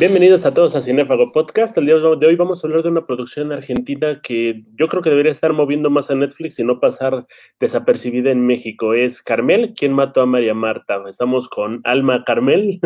Bienvenidos 0.00 0.46
a 0.46 0.54
todos 0.54 0.74
a 0.74 0.80
Cinefago 0.80 1.30
Podcast. 1.30 1.76
El 1.76 1.84
día 1.84 1.96
de 1.96 2.26
hoy 2.26 2.34
vamos 2.34 2.64
a 2.64 2.66
hablar 2.66 2.82
de 2.82 2.88
una 2.88 3.04
producción 3.04 3.52
argentina 3.52 4.18
que 4.22 4.64
yo 4.74 4.88
creo 4.88 5.02
que 5.02 5.10
debería 5.10 5.30
estar 5.30 5.52
moviendo 5.52 5.90
más 5.90 6.10
a 6.10 6.14
Netflix 6.14 6.58
y 6.58 6.64
no 6.64 6.80
pasar 6.80 7.26
desapercibida 7.60 8.30
en 8.30 8.46
México. 8.46 8.94
Es 8.94 9.20
Carmel, 9.20 9.74
quien 9.74 9.92
mató 9.92 10.22
a 10.22 10.26
María 10.26 10.54
Marta. 10.54 11.02
Estamos 11.06 11.50
con 11.50 11.82
Alma 11.84 12.24
Carmel. 12.24 12.80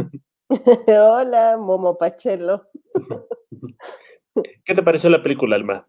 Hola, 0.89 1.57
Momo 1.57 1.96
Pachelo. 1.96 2.64
¿Qué 4.65 4.75
te 4.75 4.83
pareció 4.83 5.09
la 5.09 5.23
película, 5.23 5.55
Alma? 5.55 5.87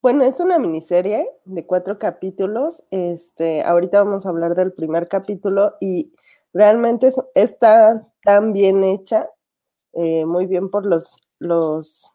Bueno, 0.00 0.24
es 0.24 0.40
una 0.40 0.58
miniserie 0.58 1.28
de 1.44 1.66
cuatro 1.66 1.98
capítulos. 1.98 2.82
Este, 2.90 3.62
ahorita 3.62 4.02
vamos 4.02 4.24
a 4.24 4.30
hablar 4.30 4.54
del 4.54 4.72
primer 4.72 5.06
capítulo 5.06 5.74
y 5.82 6.14
realmente 6.54 7.10
está 7.34 8.08
tan 8.22 8.54
bien 8.54 8.82
hecha, 8.82 9.28
eh, 9.96 10.24
muy 10.26 10.46
bien 10.46 10.70
por 10.70 10.86
los, 10.86 11.26
los 11.38 12.12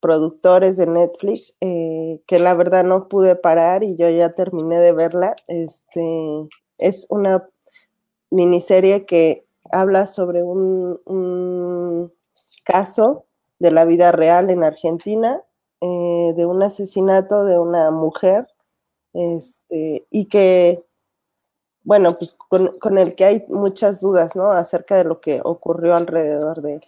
productores 0.00 0.76
de 0.76 0.86
Netflix, 0.86 1.56
eh, 1.60 2.20
que 2.26 2.38
la 2.38 2.54
verdad 2.54 2.84
no 2.84 3.08
pude 3.08 3.36
parar 3.36 3.82
y 3.84 3.96
yo 3.96 4.08
ya 4.10 4.34
terminé 4.34 4.78
de 4.78 4.92
verla. 4.92 5.34
Este, 5.46 6.48
es 6.78 7.06
una 7.10 7.48
miniserie 8.30 9.06
que 9.06 9.46
habla 9.70 10.06
sobre 10.06 10.42
un, 10.42 11.00
un 11.06 12.12
caso 12.64 13.24
de 13.58 13.70
la 13.70 13.84
vida 13.84 14.12
real 14.12 14.50
en 14.50 14.64
Argentina, 14.64 15.42
eh, 15.80 16.32
de 16.36 16.46
un 16.46 16.62
asesinato 16.62 17.44
de 17.44 17.58
una 17.58 17.90
mujer, 17.90 18.46
este, 19.12 20.06
y 20.10 20.26
que 20.26 20.84
bueno, 21.84 22.16
pues 22.16 22.32
con, 22.32 22.98
el 22.98 23.14
que 23.14 23.24
hay 23.26 23.44
muchas 23.48 24.00
dudas, 24.00 24.34
¿no? 24.34 24.50
Acerca 24.50 24.96
de 24.96 25.04
lo 25.04 25.20
que 25.20 25.40
ocurrió 25.44 25.94
alrededor 25.94 26.62
de 26.62 26.76
él. 26.76 26.80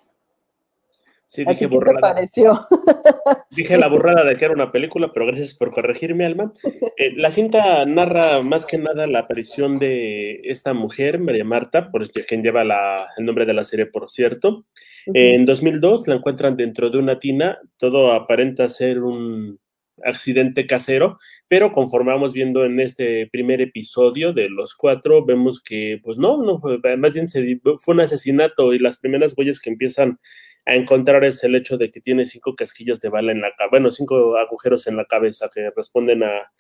Sí, 1.29 1.45
dije 1.45 1.69
¿Qué 1.69 1.79
te 1.79 1.95
pareció? 2.01 2.65
Dije 3.51 3.77
la 3.77 3.89
burrada 3.89 4.23
de 4.23 4.37
que 4.37 4.45
era 4.45 4.55
una 4.55 4.71
película, 4.71 5.11
pero 5.13 5.27
gracias 5.27 5.55
por 5.55 5.73
corregirme, 5.73 6.25
Alma. 6.25 6.53
Eh, 6.99 7.13
la 7.15 7.31
cinta 7.31 7.85
narra 7.85 8.41
más 8.41 8.65
que 8.65 8.79
nada 8.79 9.07
la 9.07 9.19
aparición 9.19 9.79
de 9.79 10.41
esta 10.45 10.73
mujer, 10.73 11.19
María 11.19 11.45
Marta, 11.45 11.91
por 11.91 12.09
quien 12.11 12.43
lleva 12.43 12.63
el 12.63 13.27
nombre 13.27 13.45
de 13.45 13.53
la 13.53 13.65
serie, 13.65 13.85
por 13.85 14.09
cierto. 14.09 14.65
En 15.13 15.45
2002 15.45 16.09
la 16.09 16.15
encuentran 16.15 16.57
dentro 16.57 16.89
de 16.89 16.97
una 16.97 17.19
tina, 17.19 17.59
todo 17.77 18.13
aparenta 18.13 18.67
ser 18.69 19.03
un 19.03 19.61
accidente 20.05 20.67
casero, 20.67 21.19
pero 21.49 21.71
conforme 21.71 22.13
vamos 22.13 22.33
viendo 22.33 22.65
en 22.65 22.81
este 22.81 23.27
primer 23.27 23.61
episodio 23.61 24.33
de 24.33 24.49
los 24.49 24.75
cuatro, 24.75 25.25
vemos 25.25 25.61
que, 25.63 26.01
pues 26.03 26.17
no, 26.17 26.43
no, 26.43 26.61
más 26.97 27.15
bien 27.15 27.29
fue 27.29 27.95
un 27.95 28.01
asesinato 28.01 28.73
y 28.73 28.79
las 28.79 28.97
primeras 28.97 29.35
huellas 29.37 29.61
que 29.61 29.71
empiezan 29.71 30.19
a 30.67 30.75
encontrar 30.75 31.25
es 31.25 31.43
el 31.45 31.55
hecho 31.55 31.79
de 31.79 31.91
que 31.93 32.01
tiene 32.01 32.25
cinco 32.25 32.57
casquillos 32.57 33.01
de 33.01 33.09
bala 33.09 33.31
en 33.31 33.41
la 33.41 33.53
cabeza, 33.57 33.71
bueno, 33.71 33.91
cinco 33.93 34.37
agujeros 34.37 34.87
en 34.89 34.97
la 34.97 35.05
cabeza 35.05 35.49
que 35.55 35.71
responden 35.75 36.25
a 36.25 36.51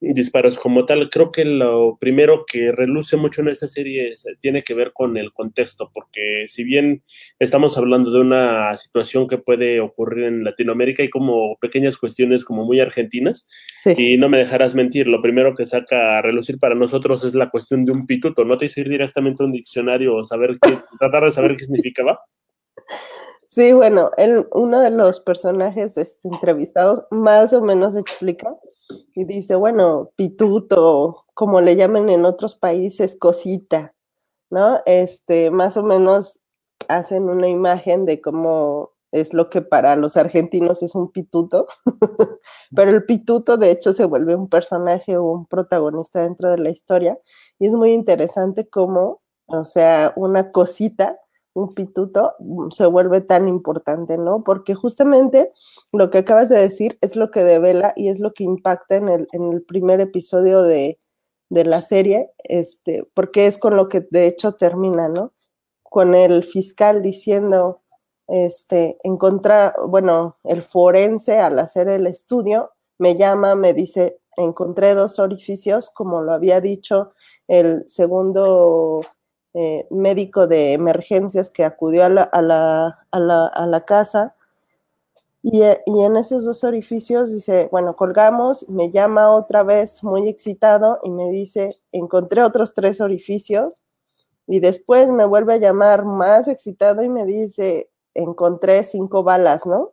disparos 0.00 0.58
como 0.58 0.84
tal. 0.84 1.08
Creo 1.08 1.30
que 1.30 1.44
lo 1.44 1.96
primero 1.98 2.44
que 2.44 2.72
reluce 2.72 3.16
mucho 3.16 3.40
en 3.40 3.48
esta 3.48 3.68
serie 3.68 4.14
tiene 4.40 4.64
que 4.64 4.74
ver 4.74 4.92
con 4.92 5.16
el 5.16 5.32
contexto, 5.32 5.92
porque 5.94 6.44
si 6.46 6.64
bien 6.64 7.04
estamos 7.38 7.78
hablando 7.78 8.10
de 8.10 8.20
una 8.20 8.76
situación 8.76 9.28
que 9.28 9.38
puede 9.38 9.80
ocurrir 9.80 10.24
en 10.24 10.42
Latinoamérica, 10.42 11.04
hay 11.04 11.10
como 11.10 11.56
pequeñas 11.60 11.98
cuestiones 11.98 12.44
como 12.44 12.64
muy 12.64 12.80
argentinas, 12.80 13.48
y 13.96 14.16
no 14.16 14.28
me 14.28 14.38
dejarás 14.38 14.74
mentir, 14.74 15.06
lo 15.06 15.22
primero 15.22 15.54
que 15.54 15.66
saca 15.66 16.18
a 16.18 16.22
relucir 16.22 16.58
para 16.58 16.74
nosotros 16.74 17.24
es 17.24 17.36
la 17.36 17.48
cuestión 17.48 17.84
de 17.84 17.92
un 17.92 18.06
pituto, 18.06 18.44
no 18.44 18.58
te 18.58 18.64
hice 18.64 18.80
ir 18.80 18.88
directamente 18.88 19.44
a 19.44 19.46
un 19.46 19.52
diccionario 19.52 20.16
o 20.16 20.24
saber 20.24 20.58
qué, 20.60 20.76
tratar 20.98 21.24
de 21.24 21.30
saber 21.30 21.56
qué 21.56 21.62
significaba. 21.62 22.18
Sí, 23.52 23.74
bueno, 23.74 24.10
uno 24.52 24.80
de 24.80 24.88
los 24.88 25.20
personajes 25.20 25.98
este, 25.98 26.26
entrevistados 26.26 27.04
más 27.10 27.52
o 27.52 27.60
menos 27.60 27.94
explica 27.96 28.56
y 29.14 29.24
dice, 29.24 29.56
bueno, 29.56 30.10
pituto, 30.16 31.26
como 31.34 31.60
le 31.60 31.76
llaman 31.76 32.08
en 32.08 32.24
otros 32.24 32.54
países, 32.54 33.14
cosita, 33.14 33.94
¿no? 34.48 34.80
Este, 34.86 35.50
más 35.50 35.76
o 35.76 35.82
menos 35.82 36.40
hacen 36.88 37.24
una 37.28 37.46
imagen 37.46 38.06
de 38.06 38.22
cómo 38.22 38.92
es 39.10 39.34
lo 39.34 39.50
que 39.50 39.60
para 39.60 39.96
los 39.96 40.16
argentinos 40.16 40.82
es 40.82 40.94
un 40.94 41.12
pituto, 41.12 41.66
pero 42.74 42.90
el 42.90 43.04
pituto 43.04 43.58
de 43.58 43.70
hecho 43.70 43.92
se 43.92 44.06
vuelve 44.06 44.34
un 44.34 44.48
personaje 44.48 45.18
o 45.18 45.24
un 45.24 45.44
protagonista 45.44 46.22
dentro 46.22 46.48
de 46.50 46.56
la 46.56 46.70
historia 46.70 47.18
y 47.58 47.66
es 47.66 47.74
muy 47.74 47.92
interesante 47.92 48.66
cómo, 48.66 49.20
o 49.44 49.64
sea, 49.66 50.14
una 50.16 50.52
cosita 50.52 51.18
un 51.54 51.74
pituto 51.74 52.34
mm, 52.38 52.70
se 52.70 52.86
vuelve 52.86 53.20
tan 53.20 53.48
importante, 53.48 54.18
¿no? 54.18 54.42
Porque 54.44 54.74
justamente 54.74 55.52
lo 55.92 56.10
que 56.10 56.18
acabas 56.18 56.48
de 56.48 56.58
decir 56.58 56.98
es 57.00 57.16
lo 57.16 57.30
que 57.30 57.44
devela 57.44 57.92
y 57.96 58.08
es 58.08 58.20
lo 58.20 58.32
que 58.32 58.44
impacta 58.44 58.96
en 58.96 59.08
el, 59.08 59.28
en 59.32 59.52
el 59.52 59.62
primer 59.62 60.00
episodio 60.00 60.62
de, 60.62 60.98
de, 61.50 61.64
la 61.64 61.82
serie, 61.82 62.30
este, 62.44 63.04
porque 63.14 63.46
es 63.46 63.58
con 63.58 63.76
lo 63.76 63.88
que 63.88 64.06
de 64.10 64.26
hecho 64.26 64.54
termina, 64.54 65.08
¿no? 65.08 65.32
Con 65.82 66.14
el 66.14 66.44
fiscal 66.44 67.02
diciendo, 67.02 67.82
este, 68.28 68.98
encontra, 69.02 69.74
bueno, 69.86 70.38
el 70.44 70.62
forense 70.62 71.38
al 71.38 71.58
hacer 71.58 71.88
el 71.88 72.06
estudio 72.06 72.70
me 72.98 73.16
llama, 73.16 73.54
me 73.54 73.74
dice, 73.74 74.18
encontré 74.36 74.94
dos 74.94 75.18
orificios, 75.18 75.90
como 75.90 76.22
lo 76.22 76.32
había 76.32 76.60
dicho 76.60 77.12
el 77.48 77.84
segundo 77.88 79.02
eh, 79.54 79.86
médico 79.90 80.46
de 80.46 80.72
emergencias 80.72 81.50
que 81.50 81.64
acudió 81.64 82.04
a 82.04 82.08
la, 82.08 82.22
a 82.22 82.42
la, 82.42 83.06
a 83.10 83.20
la, 83.20 83.46
a 83.46 83.66
la 83.66 83.84
casa 83.84 84.34
y, 85.42 85.62
eh, 85.62 85.82
y, 85.86 86.02
en 86.02 86.16
esos 86.16 86.44
dos 86.44 86.62
orificios 86.62 87.32
dice, 87.32 87.68
bueno, 87.72 87.96
colgamos, 87.96 88.68
me 88.68 88.92
llama 88.92 89.30
otra 89.34 89.64
vez 89.64 90.04
muy 90.04 90.28
excitado 90.28 91.00
y 91.02 91.10
me 91.10 91.30
dice, 91.30 91.70
encontré 91.90 92.44
otros 92.44 92.74
tres 92.74 93.00
orificios 93.00 93.82
y 94.46 94.60
después 94.60 95.10
me 95.10 95.24
vuelve 95.26 95.54
a 95.54 95.58
llamar 95.58 96.04
más 96.04 96.46
excitado 96.46 97.02
y 97.02 97.08
me 97.08 97.26
dice, 97.26 97.90
encontré 98.14 98.84
cinco 98.84 99.24
balas, 99.24 99.66
¿no? 99.66 99.92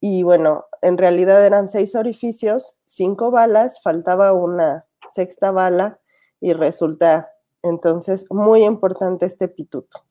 Y 0.00 0.22
bueno, 0.22 0.66
en 0.82 0.98
realidad 0.98 1.44
eran 1.44 1.68
seis 1.68 1.94
orificios, 1.96 2.78
cinco 2.84 3.30
balas, 3.32 3.80
faltaba 3.82 4.32
una 4.32 4.84
sexta 5.10 5.50
bala 5.50 5.98
y 6.40 6.52
resulta 6.52 7.33
entonces, 7.64 8.26
muy 8.30 8.64
importante 8.64 9.26
este 9.26 9.48
pituto. 9.48 10.04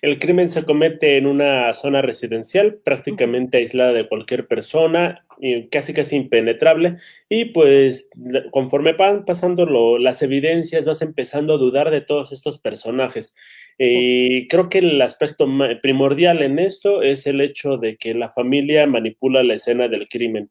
El 0.00 0.20
crimen 0.20 0.48
se 0.48 0.64
comete 0.64 1.16
en 1.16 1.26
una 1.26 1.74
zona 1.74 2.02
residencial 2.02 2.76
prácticamente 2.84 3.58
aislada 3.58 3.92
de 3.92 4.08
cualquier 4.08 4.46
persona, 4.46 5.26
casi 5.72 5.92
casi 5.92 6.14
impenetrable, 6.14 6.98
y 7.28 7.46
pues 7.46 8.08
conforme 8.52 8.92
van 8.92 9.24
pasando 9.24 9.66
las 9.98 10.22
evidencias 10.22 10.86
vas 10.86 11.02
empezando 11.02 11.54
a 11.54 11.58
dudar 11.58 11.90
de 11.90 12.00
todos 12.00 12.30
estos 12.30 12.60
personajes. 12.60 13.34
Y 13.76 14.46
creo 14.46 14.68
que 14.68 14.78
el 14.78 15.02
aspecto 15.02 15.48
primordial 15.82 16.42
en 16.42 16.60
esto 16.60 17.02
es 17.02 17.26
el 17.26 17.40
hecho 17.40 17.76
de 17.76 17.96
que 17.96 18.14
la 18.14 18.30
familia 18.30 18.86
manipula 18.86 19.42
la 19.42 19.54
escena 19.54 19.88
del 19.88 20.08
crimen. 20.08 20.50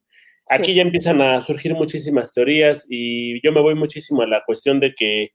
Aquí 0.50 0.74
ya 0.74 0.82
empiezan 0.82 1.22
a 1.22 1.42
surgir 1.42 1.74
muchísimas 1.74 2.34
teorías 2.34 2.86
y 2.90 3.42
yo 3.42 3.52
me 3.52 3.62
voy 3.62 3.76
muchísimo 3.76 4.22
a 4.22 4.28
la 4.28 4.44
cuestión 4.46 4.80
de 4.80 4.94
que 4.94 5.32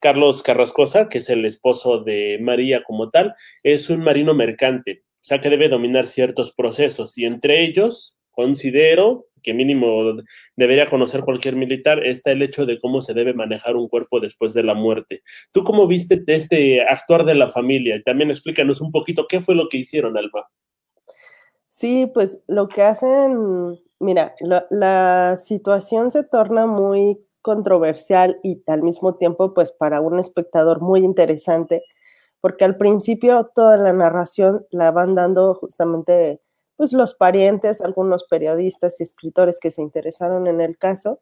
Carlos 0.00 0.42
Carrascosa, 0.42 1.08
que 1.08 1.18
es 1.18 1.30
el 1.30 1.44
esposo 1.44 2.02
de 2.02 2.38
María 2.40 2.82
como 2.82 3.10
tal, 3.10 3.34
es 3.62 3.90
un 3.90 4.00
marino 4.00 4.34
mercante, 4.34 5.02
o 5.04 5.24
sea 5.24 5.40
que 5.40 5.50
debe 5.50 5.68
dominar 5.68 6.06
ciertos 6.06 6.52
procesos 6.52 7.16
y 7.16 7.24
entre 7.24 7.62
ellos 7.62 8.16
considero 8.30 9.26
que 9.42 9.54
mínimo 9.54 10.16
debería 10.56 10.86
conocer 10.86 11.20
cualquier 11.20 11.54
militar, 11.54 12.04
está 12.04 12.32
el 12.32 12.42
hecho 12.42 12.66
de 12.66 12.80
cómo 12.80 13.00
se 13.00 13.14
debe 13.14 13.32
manejar 13.32 13.76
un 13.76 13.88
cuerpo 13.88 14.18
después 14.18 14.52
de 14.54 14.64
la 14.64 14.74
muerte. 14.74 15.22
¿Tú 15.52 15.62
cómo 15.62 15.86
viste 15.86 16.22
este 16.26 16.82
actuar 16.82 17.24
de 17.24 17.36
la 17.36 17.48
familia? 17.48 17.94
Y 17.94 18.02
también 18.02 18.30
explícanos 18.30 18.80
un 18.80 18.90
poquito 18.90 19.26
qué 19.28 19.40
fue 19.40 19.54
lo 19.54 19.68
que 19.68 19.78
hicieron, 19.78 20.18
Alba. 20.18 20.50
Sí, 21.68 22.10
pues 22.12 22.40
lo 22.48 22.68
que 22.68 22.82
hacen 22.82 23.78
Mira, 23.98 24.34
la, 24.70 25.36
situación 25.38 26.10
se 26.10 26.22
torna 26.22 26.66
muy 26.66 27.18
controversial 27.40 28.38
y 28.42 28.62
al 28.66 28.82
mismo 28.82 29.14
tiempo, 29.16 29.54
pues 29.54 29.72
para 29.72 30.00
un 30.02 30.18
espectador 30.18 30.82
muy 30.82 31.00
interesante, 31.00 31.82
porque 32.40 32.64
al 32.66 32.76
principio 32.76 33.50
toda 33.54 33.78
la 33.78 33.92
narración 33.94 34.66
la 34.70 34.90
van 34.90 35.14
dando 35.14 35.54
justamente 35.54 36.42
pues 36.76 36.92
los 36.92 37.14
parientes, 37.14 37.80
algunos 37.80 38.24
periodistas 38.24 39.00
y 39.00 39.04
escritores 39.04 39.58
que 39.58 39.70
se 39.70 39.80
interesaron 39.80 40.46
en 40.46 40.60
el 40.60 40.76
caso 40.76 41.20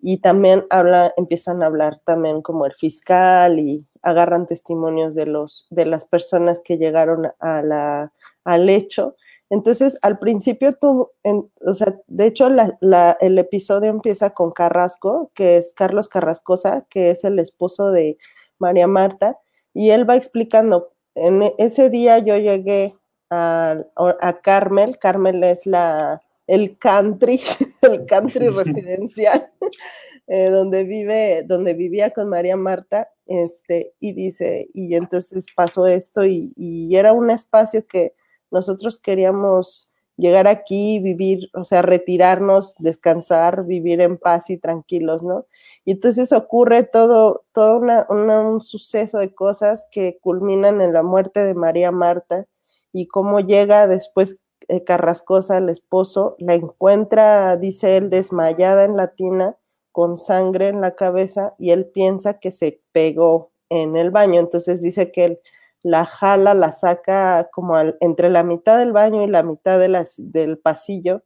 y 0.00 0.18
también 0.20 0.66
habla, 0.70 1.12
empiezan 1.16 1.62
a 1.62 1.66
hablar 1.66 2.00
también 2.04 2.42
como 2.42 2.66
el 2.66 2.74
fiscal 2.74 3.60
y 3.60 3.86
agarran 4.02 4.46
testimonios 4.46 5.14
de 5.14 5.26
los 5.26 5.68
de 5.70 5.86
las 5.86 6.06
personas 6.06 6.60
que 6.64 6.76
llegaron 6.78 7.28
a 7.38 7.62
la, 7.62 8.12
al 8.44 8.68
hecho 8.68 9.14
entonces, 9.48 9.98
al 10.02 10.18
principio 10.18 10.72
tú, 10.72 11.10
o 11.22 11.74
sea, 11.74 12.00
de 12.08 12.26
hecho, 12.26 12.48
el 12.48 13.38
episodio 13.38 13.90
empieza 13.90 14.30
con 14.30 14.50
Carrasco, 14.50 15.30
que 15.34 15.56
es 15.56 15.72
Carlos 15.72 16.08
Carrascosa, 16.08 16.86
que 16.90 17.10
es 17.10 17.24
el 17.24 17.38
esposo 17.38 17.92
de 17.92 18.18
María 18.58 18.88
Marta, 18.88 19.38
y 19.72 19.90
él 19.90 20.08
va 20.08 20.16
explicando 20.16 20.92
en 21.14 21.42
ese 21.58 21.90
día 21.90 22.18
yo 22.18 22.36
llegué 22.36 22.94
a, 23.30 23.82
a 23.96 24.40
Carmel, 24.40 24.98
Carmel 24.98 25.42
es 25.44 25.64
la, 25.64 26.20
el 26.46 26.76
country, 26.78 27.40
el 27.82 28.04
country 28.06 28.48
residencial, 28.48 29.50
eh, 30.26 30.48
donde 30.50 30.84
vive, 30.84 31.42
donde 31.44 31.72
vivía 31.74 32.10
con 32.10 32.28
María 32.28 32.56
Marta, 32.56 33.10
este, 33.26 33.94
y 33.98 34.12
dice, 34.12 34.68
y 34.74 34.94
entonces 34.94 35.46
pasó 35.54 35.86
esto, 35.86 36.24
y 36.24 36.94
era 36.94 37.12
un 37.12 37.30
espacio 37.30 37.86
que 37.86 38.14
nosotros 38.56 38.98
queríamos 38.98 39.92
llegar 40.16 40.48
aquí, 40.48 40.98
vivir, 40.98 41.50
o 41.52 41.64
sea, 41.64 41.82
retirarnos, 41.82 42.74
descansar, 42.78 43.66
vivir 43.66 44.00
en 44.00 44.16
paz 44.16 44.48
y 44.48 44.56
tranquilos, 44.56 45.22
¿no? 45.22 45.44
Y 45.84 45.92
entonces 45.92 46.32
ocurre 46.32 46.84
todo, 46.84 47.44
todo 47.52 47.82
un 48.08 48.62
suceso 48.62 49.18
de 49.18 49.34
cosas 49.34 49.86
que 49.90 50.18
culminan 50.22 50.80
en 50.80 50.94
la 50.94 51.02
muerte 51.02 51.44
de 51.44 51.52
María 51.52 51.90
Marta 51.90 52.46
y 52.94 53.08
cómo 53.08 53.40
llega 53.40 53.86
después 53.86 54.40
eh, 54.68 54.84
Carrascosa, 54.84 55.58
el 55.58 55.68
esposo, 55.68 56.34
la 56.38 56.54
encuentra, 56.54 57.56
dice 57.58 57.98
él, 57.98 58.08
desmayada 58.08 58.84
en 58.84 58.96
la 58.96 59.08
tina, 59.08 59.56
con 59.92 60.16
sangre 60.16 60.68
en 60.68 60.80
la 60.80 60.94
cabeza, 60.94 61.54
y 61.58 61.72
él 61.72 61.86
piensa 61.86 62.40
que 62.40 62.50
se 62.50 62.80
pegó 62.92 63.52
en 63.68 63.96
el 63.96 64.10
baño. 64.10 64.40
Entonces 64.40 64.80
dice 64.80 65.12
que 65.12 65.24
él 65.26 65.40
la 65.86 66.04
jala, 66.04 66.52
la 66.52 66.72
saca 66.72 67.48
como 67.52 67.78
entre 68.00 68.28
la 68.28 68.42
mitad 68.42 68.76
del 68.76 68.92
baño 68.92 69.22
y 69.22 69.28
la 69.28 69.44
mitad 69.44 69.78
del 69.78 70.58
pasillo 70.58 71.22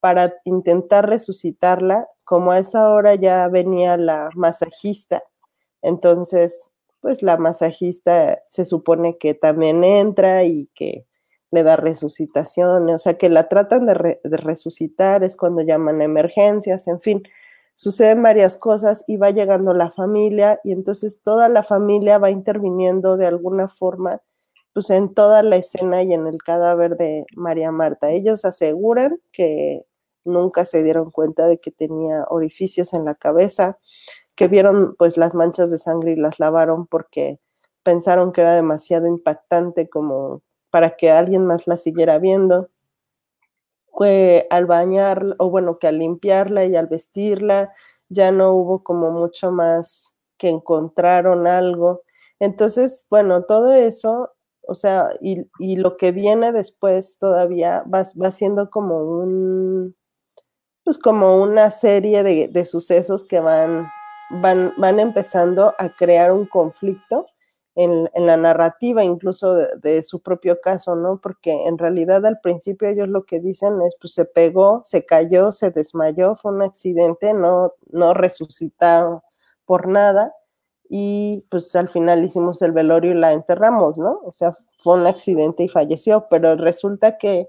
para 0.00 0.34
intentar 0.44 1.06
resucitarla. 1.06 2.08
Como 2.24 2.52
a 2.52 2.58
esa 2.58 2.88
hora 2.88 3.16
ya 3.16 3.48
venía 3.48 3.98
la 3.98 4.30
masajista, 4.34 5.22
entonces 5.82 6.72
pues 7.00 7.22
la 7.22 7.36
masajista 7.36 8.40
se 8.46 8.64
supone 8.64 9.18
que 9.18 9.34
también 9.34 9.84
entra 9.84 10.44
y 10.44 10.70
que 10.74 11.06
le 11.50 11.62
da 11.62 11.76
resucitación, 11.76 12.88
o 12.88 12.98
sea 12.98 13.18
que 13.18 13.28
la 13.28 13.48
tratan 13.48 13.84
de, 13.84 14.20
de 14.24 14.36
resucitar, 14.38 15.22
es 15.22 15.36
cuando 15.36 15.60
llaman 15.62 16.00
a 16.00 16.04
emergencias, 16.04 16.88
en 16.88 17.00
fin, 17.00 17.22
suceden 17.78 18.24
varias 18.24 18.56
cosas 18.56 19.04
y 19.06 19.18
va 19.18 19.30
llegando 19.30 19.72
la 19.72 19.92
familia 19.92 20.58
y 20.64 20.72
entonces 20.72 21.22
toda 21.22 21.48
la 21.48 21.62
familia 21.62 22.18
va 22.18 22.28
interviniendo 22.28 23.16
de 23.16 23.26
alguna 23.26 23.68
forma 23.68 24.20
pues 24.74 24.90
en 24.90 25.14
toda 25.14 25.44
la 25.44 25.56
escena 25.56 26.02
y 26.02 26.12
en 26.12 26.26
el 26.26 26.42
cadáver 26.42 26.96
de 26.96 27.24
María 27.36 27.70
Marta. 27.70 28.10
Ellos 28.10 28.44
aseguran 28.44 29.20
que 29.30 29.84
nunca 30.24 30.64
se 30.64 30.82
dieron 30.82 31.12
cuenta 31.12 31.46
de 31.46 31.58
que 31.58 31.70
tenía 31.70 32.24
orificios 32.28 32.92
en 32.94 33.04
la 33.04 33.14
cabeza, 33.14 33.78
que 34.34 34.48
vieron 34.48 34.96
pues 34.96 35.16
las 35.16 35.36
manchas 35.36 35.70
de 35.70 35.78
sangre 35.78 36.12
y 36.12 36.16
las 36.16 36.40
lavaron 36.40 36.88
porque 36.88 37.38
pensaron 37.84 38.32
que 38.32 38.40
era 38.40 38.56
demasiado 38.56 39.06
impactante 39.06 39.88
como 39.88 40.42
para 40.70 40.96
que 40.96 41.12
alguien 41.12 41.46
más 41.46 41.68
la 41.68 41.76
siguiera 41.76 42.18
viendo 42.18 42.70
que 43.98 44.46
al 44.50 44.66
bañar, 44.66 45.36
o 45.38 45.50
bueno, 45.50 45.78
que 45.78 45.88
al 45.88 45.98
limpiarla 45.98 46.64
y 46.66 46.76
al 46.76 46.86
vestirla, 46.86 47.72
ya 48.08 48.32
no 48.32 48.52
hubo 48.54 48.82
como 48.84 49.10
mucho 49.10 49.50
más 49.52 50.18
que 50.38 50.48
encontraron 50.48 51.46
algo. 51.46 52.02
Entonces, 52.40 53.06
bueno, 53.10 53.44
todo 53.44 53.72
eso, 53.72 54.30
o 54.66 54.74
sea, 54.74 55.10
y, 55.20 55.50
y 55.58 55.76
lo 55.76 55.96
que 55.96 56.12
viene 56.12 56.52
después 56.52 57.18
todavía 57.18 57.82
va, 57.92 58.04
va, 58.20 58.30
siendo 58.32 58.70
como 58.70 59.02
un, 59.02 59.96
pues 60.84 60.98
como 60.98 61.38
una 61.42 61.70
serie 61.70 62.22
de, 62.22 62.48
de 62.48 62.64
sucesos 62.64 63.24
que 63.24 63.40
van, 63.40 63.88
van, 64.30 64.74
van 64.78 65.00
empezando 65.00 65.74
a 65.78 65.94
crear 65.96 66.32
un 66.32 66.46
conflicto 66.46 67.26
en, 67.78 68.26
la 68.26 68.36
narrativa 68.36 69.04
incluso 69.04 69.54
de, 69.54 70.02
su 70.02 70.20
propio 70.20 70.60
caso, 70.60 70.96
¿no? 70.96 71.20
Porque 71.20 71.66
en 71.66 71.78
realidad 71.78 72.26
al 72.26 72.40
principio 72.40 72.88
ellos 72.88 73.08
lo 73.08 73.24
que 73.24 73.38
dicen 73.38 73.80
es, 73.82 73.96
pues 74.00 74.14
se 74.14 74.24
pegó, 74.24 74.82
se 74.84 75.06
cayó, 75.06 75.52
se 75.52 75.70
desmayó, 75.70 76.34
fue 76.36 76.52
un 76.52 76.62
accidente, 76.62 77.34
no, 77.34 77.74
no 77.90 78.14
resucitó 78.14 79.22
por 79.64 79.86
nada 79.86 80.34
y 80.88 81.44
pues 81.50 81.74
al 81.76 81.88
final 81.88 82.24
hicimos 82.24 82.62
el 82.62 82.72
velorio 82.72 83.12
y 83.12 83.14
la 83.14 83.32
enterramos, 83.32 83.96
¿no? 83.96 84.20
O 84.24 84.32
sea, 84.32 84.56
fue 84.80 84.94
un 84.94 85.06
accidente 85.06 85.62
y 85.62 85.68
falleció, 85.68 86.26
pero 86.28 86.56
resulta 86.56 87.16
que 87.16 87.48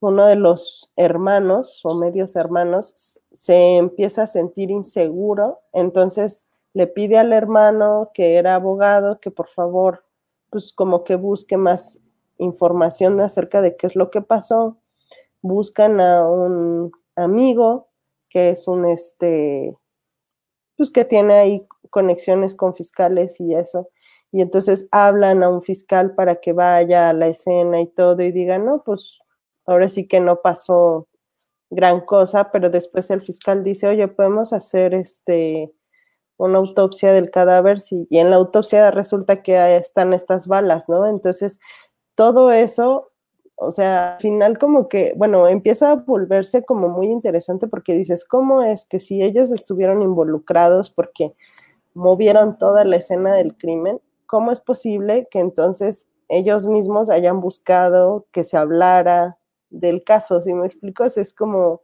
uno 0.00 0.26
de 0.26 0.36
los 0.36 0.92
hermanos 0.96 1.80
o 1.84 1.94
medios 1.94 2.34
hermanos 2.34 3.20
se 3.30 3.76
empieza 3.76 4.24
a 4.24 4.26
sentir 4.26 4.72
inseguro, 4.72 5.60
entonces 5.72 6.51
le 6.74 6.86
pide 6.86 7.18
al 7.18 7.32
hermano 7.32 8.10
que 8.14 8.36
era 8.36 8.54
abogado 8.54 9.20
que 9.20 9.30
por 9.30 9.48
favor, 9.48 10.04
pues 10.50 10.72
como 10.72 11.04
que 11.04 11.16
busque 11.16 11.56
más 11.56 12.00
información 12.38 13.20
acerca 13.20 13.62
de 13.62 13.76
qué 13.76 13.86
es 13.86 13.96
lo 13.96 14.10
que 14.10 14.22
pasó. 14.22 14.78
Buscan 15.42 16.00
a 16.00 16.28
un 16.28 16.92
amigo 17.16 17.88
que 18.28 18.50
es 18.50 18.68
un 18.68 18.86
este, 18.86 19.76
pues 20.76 20.90
que 20.90 21.04
tiene 21.04 21.34
ahí 21.34 21.66
conexiones 21.90 22.54
con 22.54 22.74
fiscales 22.74 23.40
y 23.40 23.54
eso. 23.54 23.90
Y 24.32 24.40
entonces 24.40 24.88
hablan 24.92 25.42
a 25.42 25.50
un 25.50 25.62
fiscal 25.62 26.14
para 26.14 26.36
que 26.40 26.52
vaya 26.54 27.10
a 27.10 27.12
la 27.12 27.28
escena 27.28 27.80
y 27.82 27.88
todo 27.88 28.22
y 28.22 28.32
diga, 28.32 28.58
no, 28.58 28.82
pues 28.84 29.20
ahora 29.66 29.88
sí 29.88 30.08
que 30.08 30.20
no 30.20 30.40
pasó 30.40 31.08
gran 31.70 32.00
cosa, 32.00 32.50
pero 32.50 32.70
después 32.70 33.10
el 33.10 33.22
fiscal 33.22 33.64
dice, 33.64 33.88
oye, 33.88 34.08
podemos 34.08 34.52
hacer 34.52 34.94
este, 34.94 35.72
una 36.36 36.58
autopsia 36.58 37.12
del 37.12 37.30
cadáver 37.30 37.80
sí, 37.80 38.06
y 38.10 38.18
en 38.18 38.30
la 38.30 38.36
autopsia 38.36 38.90
resulta 38.90 39.42
que 39.42 39.76
están 39.76 40.12
estas 40.12 40.46
balas, 40.48 40.88
¿no? 40.88 41.06
Entonces, 41.06 41.60
todo 42.14 42.52
eso, 42.52 43.10
o 43.56 43.70
sea, 43.70 44.14
al 44.14 44.20
final 44.20 44.58
como 44.58 44.88
que, 44.88 45.14
bueno, 45.16 45.48
empieza 45.48 45.92
a 45.92 45.96
volverse 45.96 46.64
como 46.64 46.88
muy 46.88 47.08
interesante 47.08 47.68
porque 47.68 47.94
dices, 47.94 48.24
¿cómo 48.24 48.62
es 48.62 48.86
que 48.86 49.00
si 49.00 49.22
ellos 49.22 49.52
estuvieron 49.52 50.02
involucrados 50.02 50.90
porque 50.90 51.34
movieron 51.94 52.58
toda 52.58 52.84
la 52.84 52.96
escena 52.96 53.34
del 53.34 53.56
crimen, 53.56 54.00
cómo 54.26 54.50
es 54.52 54.60
posible 54.60 55.28
que 55.30 55.40
entonces 55.40 56.08
ellos 56.28 56.66
mismos 56.66 57.10
hayan 57.10 57.40
buscado 57.40 58.26
que 58.32 58.44
se 58.44 58.56
hablara 58.56 59.38
del 59.70 60.04
caso? 60.04 60.40
Si 60.40 60.54
me 60.54 60.66
explico, 60.66 61.04
es 61.04 61.34
como 61.34 61.82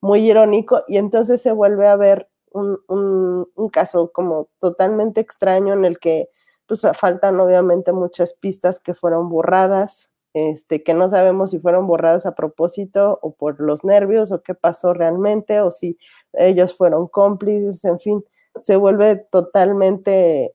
muy 0.00 0.28
irónico 0.28 0.82
y 0.88 0.98
entonces 0.98 1.40
se 1.40 1.52
vuelve 1.52 1.88
a 1.88 1.96
ver 1.96 2.28
un, 2.54 3.70
caso 3.72 4.12
como 4.12 4.48
totalmente 4.60 5.20
extraño 5.20 5.74
en 5.74 5.84
el 5.84 5.98
que 5.98 6.28
pues 6.66 6.82
faltan 6.94 7.38
obviamente 7.40 7.92
muchas 7.92 8.34
pistas 8.34 8.80
que 8.80 8.94
fueron 8.94 9.28
borradas, 9.28 10.12
este, 10.32 10.82
que 10.82 10.94
no 10.94 11.10
sabemos 11.10 11.50
si 11.50 11.58
fueron 11.58 11.86
borradas 11.86 12.24
a 12.26 12.34
propósito 12.34 13.18
o 13.22 13.34
por 13.34 13.60
los 13.60 13.84
nervios 13.84 14.32
o 14.32 14.42
qué 14.42 14.54
pasó 14.54 14.94
realmente 14.94 15.60
o 15.60 15.70
si 15.70 15.98
ellos 16.32 16.74
fueron 16.76 17.08
cómplices, 17.08 17.84
en 17.84 18.00
fin, 18.00 18.24
se 18.62 18.76
vuelve 18.76 19.16
totalmente 19.30 20.54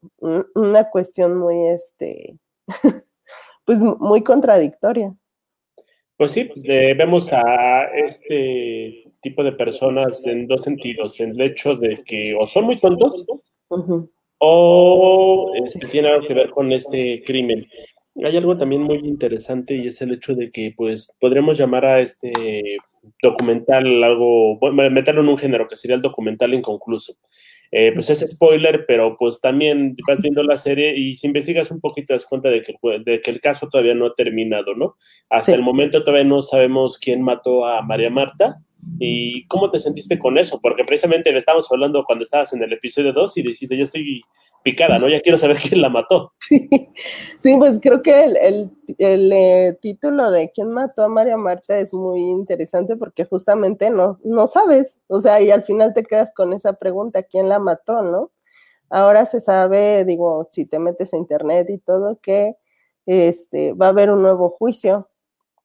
una 0.56 0.90
cuestión 0.90 1.38
muy, 1.38 1.68
este, 1.68 2.38
pues 3.66 3.82
muy 3.82 4.24
contradictoria. 4.24 5.14
Pues 6.18 6.32
sí, 6.32 6.52
eh, 6.66 6.94
vemos 6.98 7.32
a 7.32 7.84
este 7.96 9.09
tipo 9.22 9.44
de 9.44 9.52
personas 9.52 10.26
en 10.26 10.48
dos 10.48 10.64
sentidos, 10.64 11.20
en 11.20 11.32
el 11.32 11.42
hecho 11.42 11.76
de 11.76 11.96
que 12.06 12.36
o 12.40 12.46
son 12.46 12.66
muy 12.66 12.78
tontos 12.78 13.26
o 14.40 15.52
este, 15.64 15.86
tiene 15.88 16.10
algo 16.10 16.28
que 16.28 16.34
ver 16.34 16.50
con 16.50 16.72
este 16.72 17.22
crimen. 17.26 17.68
Hay 18.24 18.36
algo 18.36 18.58
también 18.58 18.82
muy 18.82 18.98
interesante 18.98 19.76
y 19.76 19.88
es 19.88 20.02
el 20.02 20.14
hecho 20.14 20.34
de 20.34 20.52
que 20.52 20.74
pues 20.76 21.14
podremos 21.20 21.58
llamar 21.58 21.86
a 21.86 22.02
este 22.02 22.78
documental 23.22 24.04
algo, 24.04 24.60
meterlo 24.74 25.22
en 25.22 25.30
un 25.30 25.38
género 25.38 25.68
que 25.68 25.76
sería 25.76 25.96
el 25.96 26.02
documental 26.02 26.54
inconcluso. 26.54 27.16
Eh, 27.72 27.92
pues 27.94 28.10
es 28.10 28.20
spoiler, 28.32 28.86
pero 28.88 29.16
pues 29.16 29.40
también 29.40 29.96
vas 30.08 30.22
viendo 30.22 30.42
la 30.42 30.58
serie 30.58 30.98
y 30.98 31.16
si 31.16 31.28
investigas 31.28 31.70
un 31.70 31.80
poquito 31.80 32.08
te 32.08 32.14
das 32.14 32.26
cuenta 32.26 32.50
de 32.50 32.62
que, 32.62 32.74
de 33.06 33.22
que 33.22 33.30
el 33.32 33.40
caso 33.40 33.70
todavía 33.70 33.94
no 33.94 34.08
ha 34.08 34.16
terminado, 34.16 34.74
¿no? 34.74 34.96
Hasta 35.30 35.54
el 35.54 35.62
momento 35.62 36.04
todavía 36.04 36.24
no 36.24 36.42
sabemos 36.42 36.98
quién 36.98 37.22
mató 37.22 37.66
a 37.66 37.84
María 37.84 38.10
Marta, 38.10 38.64
¿Y 39.00 39.46
cómo 39.48 39.70
te 39.70 39.80
sentiste 39.80 40.18
con 40.18 40.38
eso? 40.38 40.60
Porque 40.62 40.84
precisamente 40.84 41.32
le 41.32 41.40
estábamos 41.40 41.72
hablando 41.72 42.04
cuando 42.06 42.24
estabas 42.24 42.54
en 42.54 42.64
el 42.64 42.74
episodio 42.74 43.14
2 43.14 43.38
y 43.38 43.42
dijiste, 43.44 43.78
yo 43.78 43.84
estoy 43.84 44.22
picada, 44.64 44.98
¿no? 44.98 45.08
Ya 45.10 45.22
quiero 45.22 45.38
saber 45.38 45.58
quién 45.58 45.82
la 45.82 45.90
mató. 45.90 46.34
Sí, 47.40 47.56
pues 47.58 47.80
creo 47.82 48.02
que 48.02 48.26
el, 48.26 48.72
eh, 48.98 49.78
título 49.82 50.30
de 50.30 50.52
quién 50.52 50.70
mató 50.70 51.04
a 51.04 51.08
María 51.08 51.38
Marta 51.38 51.80
es 51.80 51.94
muy 51.94 52.20
interesante 52.20 52.98
porque 52.98 53.24
justamente 53.24 53.90
no, 53.90 54.20
no 54.26 54.46
sabes, 54.48 55.00
o 55.08 55.22
sea, 55.22 55.40
y 55.42 55.50
al 55.52 55.64
final 55.64 55.94
te 55.94 56.04
quedas 56.04 56.34
con 56.34 56.52
esa 56.52 56.74
pregunta, 56.74 57.24
¿quién 57.24 57.48
la 57.48 57.60
mató, 57.60 58.02
no? 58.02 58.32
Ahora 58.90 59.26
se 59.26 59.40
sabe, 59.40 60.04
digo, 60.04 60.48
si 60.52 60.66
te 60.66 60.80
metes 60.80 61.14
a 61.14 61.18
internet 61.18 61.70
y 61.70 61.78
todo, 61.78 62.20
que 62.22 62.56
este, 63.06 63.74
va 63.74 63.88
a 63.88 63.90
haber 63.90 64.12
un 64.12 64.22
nuevo 64.22 64.50
juicio 64.50 65.10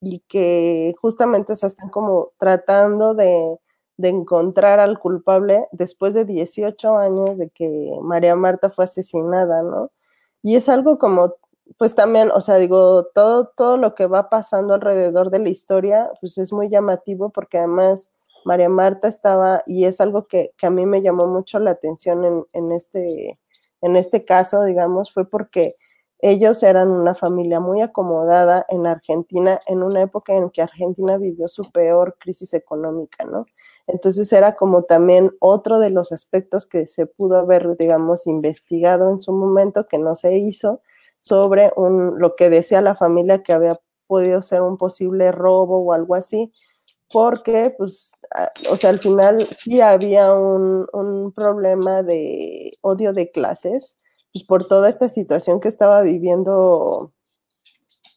y 0.06 0.20
que 0.28 0.94
justamente 1.00 1.56
se 1.56 1.66
están 1.66 1.90
como 1.90 2.32
tratando 2.38 3.14
de, 3.14 3.58
encontrar 3.98 4.80
al 4.80 4.98
culpable 4.98 5.68
después 5.70 6.14
de 6.14 6.24
18 6.24 6.96
años 6.96 7.38
de 7.38 7.50
que 7.50 7.96
María 8.02 8.34
Marta 8.34 8.68
fue 8.68 8.84
asesinada, 8.84 9.62
¿no? 9.62 9.92
Y 10.42 10.56
es 10.56 10.68
algo 10.68 10.98
como 10.98 11.36
pues 11.78 11.94
también, 11.94 12.30
o 12.32 12.40
sea, 12.40 12.56
digo, 12.56 13.06
todo, 13.14 13.48
todo 13.56 13.76
lo 13.76 13.94
que 13.94 14.06
va 14.06 14.28
pasando 14.28 14.74
alrededor 14.74 15.30
de 15.30 15.38
la 15.38 15.48
historia, 15.48 16.10
pues 16.20 16.38
es 16.38 16.52
muy 16.52 16.68
llamativo 16.68 17.30
porque 17.30 17.58
además 17.58 18.12
María 18.44 18.68
Marta 18.68 19.08
estaba, 19.08 19.62
y 19.66 19.84
es 19.84 20.00
algo 20.00 20.26
que, 20.26 20.52
a 20.62 20.70
mí 20.70 20.86
me 20.86 21.02
llamó 21.02 21.26
mucho 21.26 21.58
la 21.58 21.70
atención 21.70 22.46
en, 22.52 22.72
este, 22.72 23.38
en 23.80 23.96
este 23.96 24.24
caso, 24.24 24.64
digamos, 24.64 25.12
fue 25.12 25.28
porque 25.28 25.76
ellos 26.20 26.62
eran 26.62 26.90
una 26.90 27.14
familia 27.14 27.60
muy 27.60 27.80
acomodada 27.82 28.64
en 28.68 28.86
Argentina, 28.86 29.60
en 29.66 29.82
una 29.82 30.02
época 30.02 30.34
en 30.34 30.50
que 30.50 30.62
Argentina 30.62 31.18
vivió 31.18 31.48
su 31.48 31.70
peor 31.70 32.16
crisis 32.18 32.54
económica, 32.54 33.24
¿no? 33.24 33.46
Entonces 33.86 34.32
era 34.32 34.56
como 34.56 34.84
también 34.84 35.30
otro 35.40 35.78
de 35.78 35.90
los 35.90 36.12
aspectos 36.12 36.66
que 36.66 36.86
se 36.86 37.06
pudo 37.06 37.36
haber, 37.36 37.76
digamos, 37.76 38.26
investigado 38.26 39.10
en 39.10 39.20
su 39.20 39.32
momento, 39.32 39.86
que 39.86 39.98
no 39.98 40.14
se 40.14 40.38
hizo, 40.38 40.80
sobre 41.18 41.72
un, 41.76 42.18
lo 42.18 42.36
que 42.36 42.50
decía 42.50 42.80
la 42.80 42.94
familia 42.94 43.42
que 43.42 43.52
había 43.52 43.80
podido 44.06 44.42
ser 44.42 44.62
un 44.62 44.78
posible 44.78 45.32
robo 45.32 45.78
o 45.80 45.92
algo 45.92 46.14
así, 46.14 46.52
porque, 47.12 47.74
pues, 47.76 48.12
o 48.70 48.76
sea, 48.76 48.90
al 48.90 48.98
final 48.98 49.46
sí 49.52 49.80
había 49.80 50.32
un, 50.34 50.86
un, 50.92 51.32
problema 51.32 52.02
de 52.02 52.76
odio 52.80 53.12
de 53.12 53.30
clases, 53.30 53.98
pues 54.34 54.44
por 54.44 54.66
toda 54.66 54.88
esta 54.88 55.08
situación 55.08 55.60
que 55.60 55.68
estaba 55.68 56.02
viviendo, 56.02 57.12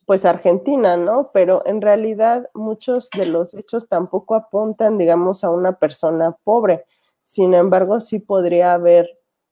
pues, 0.08 0.26
Argentina, 0.26 0.98
¿no? 0.98 1.30
Pero 1.32 1.62
en 1.68 1.80
realidad 1.80 2.50
muchos 2.56 3.12
de 3.16 3.28
los 3.28 3.54
hechos 3.54 3.88
tampoco 3.88 4.34
apuntan, 4.34 4.98
digamos, 4.98 5.44
a 5.44 5.52
una 5.52 5.78
persona 5.78 6.36
pobre. 6.44 6.86
Sin 7.24 7.54
embargo, 7.54 8.00
sí 8.00 8.18
podría 8.18 8.74
haber 8.74 9.08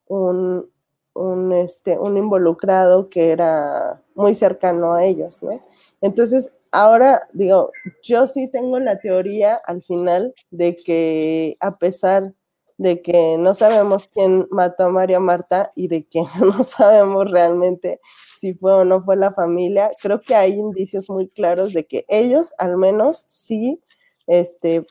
un, 0.07 0.67
un, 1.13 1.53
este, 1.53 1.99
un 1.99 2.17
involucrado 2.17 3.09
que 3.09 3.31
era 3.31 4.01
muy 4.15 4.33
cercano 4.33 4.93
a 4.95 5.05
ellos, 5.05 5.43
¿no? 5.43 5.61
Entonces, 6.01 6.51
ahora 6.71 7.27
digo, 7.31 7.71
yo 8.01 8.25
sí 8.25 8.49
tengo 8.49 8.79
la 8.79 8.97
teoría 8.99 9.61
al 9.65 9.83
final 9.83 10.33
de 10.49 10.75
que 10.75 11.57
a 11.59 11.77
pesar 11.77 12.33
de 12.77 13.01
que 13.01 13.37
no 13.37 13.53
sabemos 13.53 14.07
quién 14.07 14.47
mató 14.51 14.85
a 14.85 14.89
María 14.89 15.19
Marta 15.19 15.71
y 15.75 15.87
de 15.87 16.05
que 16.05 16.23
no 16.39 16.63
sabemos 16.63 17.31
realmente 17.31 17.99
si 18.37 18.53
fue 18.53 18.73
o 18.73 18.85
no 18.85 19.03
fue 19.03 19.15
la 19.15 19.33
familia, 19.33 19.91
creo 20.01 20.21
que 20.21 20.35
hay 20.35 20.53
indicios 20.53 21.09
muy 21.09 21.29
claros 21.29 21.73
de 21.73 21.85
que 21.85 22.05
ellos 22.07 22.53
al 22.57 22.77
menos 22.77 23.25
sí 23.27 23.79
este, 24.27 24.85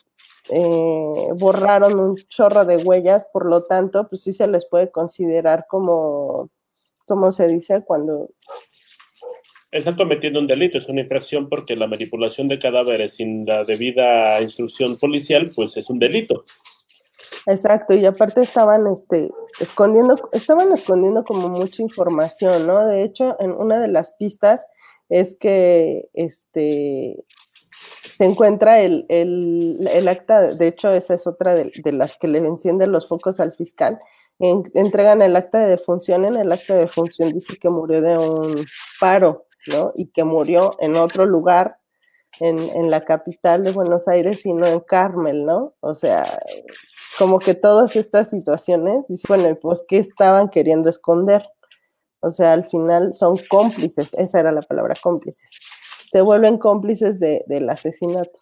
eh, 0.50 1.28
borraron 1.38 1.98
un 1.98 2.16
chorro 2.16 2.64
de 2.64 2.76
huellas, 2.76 3.26
por 3.32 3.46
lo 3.46 3.62
tanto, 3.62 4.08
pues 4.08 4.22
sí 4.22 4.32
se 4.32 4.46
les 4.46 4.66
puede 4.66 4.90
considerar 4.90 5.66
como, 5.68 6.50
como 7.06 7.30
se 7.32 7.48
dice 7.48 7.82
cuando... 7.84 8.30
Están 9.70 9.96
cometiendo 9.96 10.38
un 10.38 10.46
delito, 10.46 10.78
es 10.78 10.88
una 10.88 11.00
infracción 11.00 11.48
porque 11.48 11.74
la 11.74 11.88
manipulación 11.88 12.46
de 12.46 12.60
cadáveres 12.60 13.14
sin 13.14 13.44
la 13.44 13.64
debida 13.64 14.40
instrucción 14.40 14.96
policial, 14.98 15.50
pues 15.54 15.76
es 15.76 15.90
un 15.90 15.98
delito. 15.98 16.44
Exacto, 17.46 17.92
y 17.94 18.06
aparte 18.06 18.40
estaban 18.40 18.86
este, 18.86 19.30
escondiendo, 19.60 20.16
estaban 20.32 20.72
escondiendo 20.72 21.24
como 21.24 21.48
mucha 21.48 21.82
información, 21.82 22.66
¿no? 22.66 22.86
De 22.86 23.04
hecho, 23.04 23.36
en 23.38 23.52
una 23.52 23.80
de 23.80 23.88
las 23.88 24.12
pistas 24.12 24.66
es 25.10 25.36
que 25.38 26.08
este, 26.14 27.22
se 28.16 28.24
encuentra 28.24 28.80
el, 28.80 29.06
acta, 30.08 30.54
de 30.54 30.66
hecho 30.66 30.90
esa 30.92 31.14
es 31.14 31.26
otra 31.26 31.54
de, 31.54 31.70
las 31.92 32.16
que 32.16 32.28
le 32.28 32.38
encienden 32.38 32.92
los 32.92 33.06
focos 33.06 33.40
al 33.40 33.52
fiscal, 33.52 34.00
entregan 34.38 35.20
el 35.20 35.36
acta 35.36 35.60
de 35.60 35.68
defunción, 35.68 36.24
en 36.24 36.36
el 36.36 36.50
acta 36.50 36.74
de 36.74 36.80
defunción 36.80 37.32
dice 37.32 37.58
que 37.58 37.68
murió 37.68 38.00
de 38.00 38.16
un 38.16 38.64
paro, 39.00 39.46
¿no? 39.66 39.92
Y 39.94 40.06
que 40.06 40.24
murió 40.24 40.76
en 40.80 40.96
otro 40.96 41.26
lugar, 41.26 41.76
en, 42.40 42.58
en 42.58 42.90
la 42.90 43.00
capital 43.02 43.62
de 43.62 43.70
Buenos 43.70 44.08
Aires 44.08 44.44
y 44.46 44.52
no 44.54 44.66
en 44.66 44.80
Carmel, 44.80 45.44
¿no? 45.44 45.74
O 45.80 45.94
sea, 45.94 46.24
como 47.18 47.38
que 47.38 47.54
todas 47.54 47.96
estas 47.96 48.30
situaciones, 48.30 49.06
bueno, 49.28 49.56
pues, 49.60 49.84
¿qué 49.86 49.98
estaban 49.98 50.48
queriendo 50.48 50.90
esconder? 50.90 51.44
O 52.20 52.30
sea, 52.30 52.52
al 52.52 52.66
final 52.66 53.14
son 53.14 53.36
cómplices, 53.48 54.14
esa 54.14 54.40
era 54.40 54.52
la 54.52 54.62
palabra 54.62 54.94
cómplices 55.02 55.50
se 56.14 56.20
vuelven 56.20 56.58
cómplices 56.58 57.18
del 57.18 57.68
asesinato. 57.68 58.38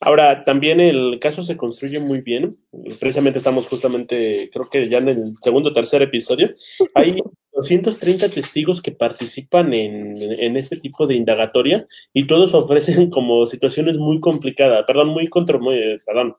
Ahora, 0.00 0.44
también 0.44 0.80
el 0.80 1.18
caso 1.20 1.42
se 1.42 1.58
construye 1.58 1.98
muy 1.98 2.22
bien. 2.22 2.56
Precisamente 2.98 3.38
estamos 3.38 3.66
justamente, 3.66 4.48
creo 4.50 4.66
que 4.70 4.88
ya 4.88 4.96
en 4.96 5.08
el 5.08 5.32
segundo 5.42 5.68
o 5.68 5.72
tercer 5.74 6.00
episodio. 6.00 6.54
Hay 6.94 7.20
230 7.52 8.30
testigos 8.30 8.80
que 8.80 8.92
participan 8.92 9.74
en, 9.74 10.16
en, 10.18 10.56
este 10.56 10.78
tipo 10.78 11.06
de 11.06 11.16
indagatoria 11.16 11.86
y 12.14 12.26
todos 12.26 12.54
ofrecen 12.54 13.10
como 13.10 13.44
situaciones 13.44 13.98
muy 13.98 14.18
complicadas, 14.18 14.84
perdón, 14.86 15.08
muy 15.08 15.26
contra, 15.26 15.58
perdón, 16.06 16.34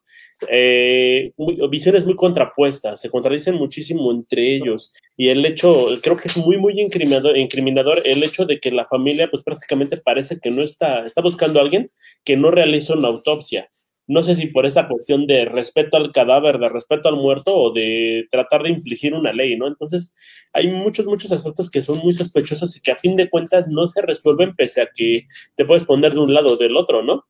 eh, 0.48 1.34
visiones 1.70 2.06
muy 2.06 2.16
contrapuestas, 2.16 3.02
se 3.02 3.10
contradicen 3.10 3.56
muchísimo 3.56 4.12
entre 4.12 4.56
ellos 4.56 4.94
y 5.18 5.30
el 5.30 5.46
hecho, 5.46 5.88
creo 6.02 6.18
que 6.18 6.28
es 6.28 6.38
muy, 6.38 6.58
muy 6.58 6.80
incriminador, 6.80 7.38
incriminador 7.38 8.02
el 8.06 8.24
hecho 8.24 8.46
de 8.46 8.60
que 8.60 8.72
la 8.72 8.86
familia 8.86 9.30
pues 9.30 9.44
prácticamente 9.44 9.98
parece 9.98 10.40
que 10.40 10.52
no 10.52 10.64
está, 10.64 11.04
está 11.04 11.22
buscando 11.22 11.60
a 11.60 11.64
alguien 11.64 11.90
que 12.24 12.38
no 12.38 12.52
realiza 12.52 12.94
una 12.94 13.10
autopsia 13.10 13.70
no 14.10 14.24
sé 14.24 14.34
si 14.34 14.48
por 14.48 14.66
esta 14.66 14.88
cuestión 14.88 15.28
de 15.28 15.46
respeto 15.46 15.96
al 15.96 16.12
cadáver, 16.12 16.58
de 16.58 16.68
respeto 16.68 17.08
al 17.10 17.16
muerto 17.16 17.56
o 17.56 17.72
de 17.72 18.28
tratar 18.32 18.64
de 18.64 18.72
infligir 18.72 19.14
una 19.14 19.32
ley, 19.32 19.56
¿no? 19.56 19.68
Entonces, 19.68 20.16
hay 20.52 20.68
muchos, 20.68 21.06
muchos 21.06 21.32
aspectos 21.32 21.70
que 21.70 21.84
son 21.84 22.00
muy 22.00 22.14
sospechosos 22.14 22.76
y 22.76 22.82
que 22.82 22.92
a 22.92 22.96
fin 22.96 23.16
de 23.16 23.30
cuentas 23.30 23.68
no 23.68 23.86
se 23.86 24.02
resuelven 24.02 24.56
pese 24.56 24.82
a 24.82 24.90
que 24.94 25.28
te 25.56 25.64
puedes 25.64 25.86
poner 25.86 26.14
de 26.14 26.22
un 26.22 26.34
lado 26.34 26.54
o 26.54 26.58
del 26.58 26.76
otro, 26.76 27.04
¿no? 27.04 27.26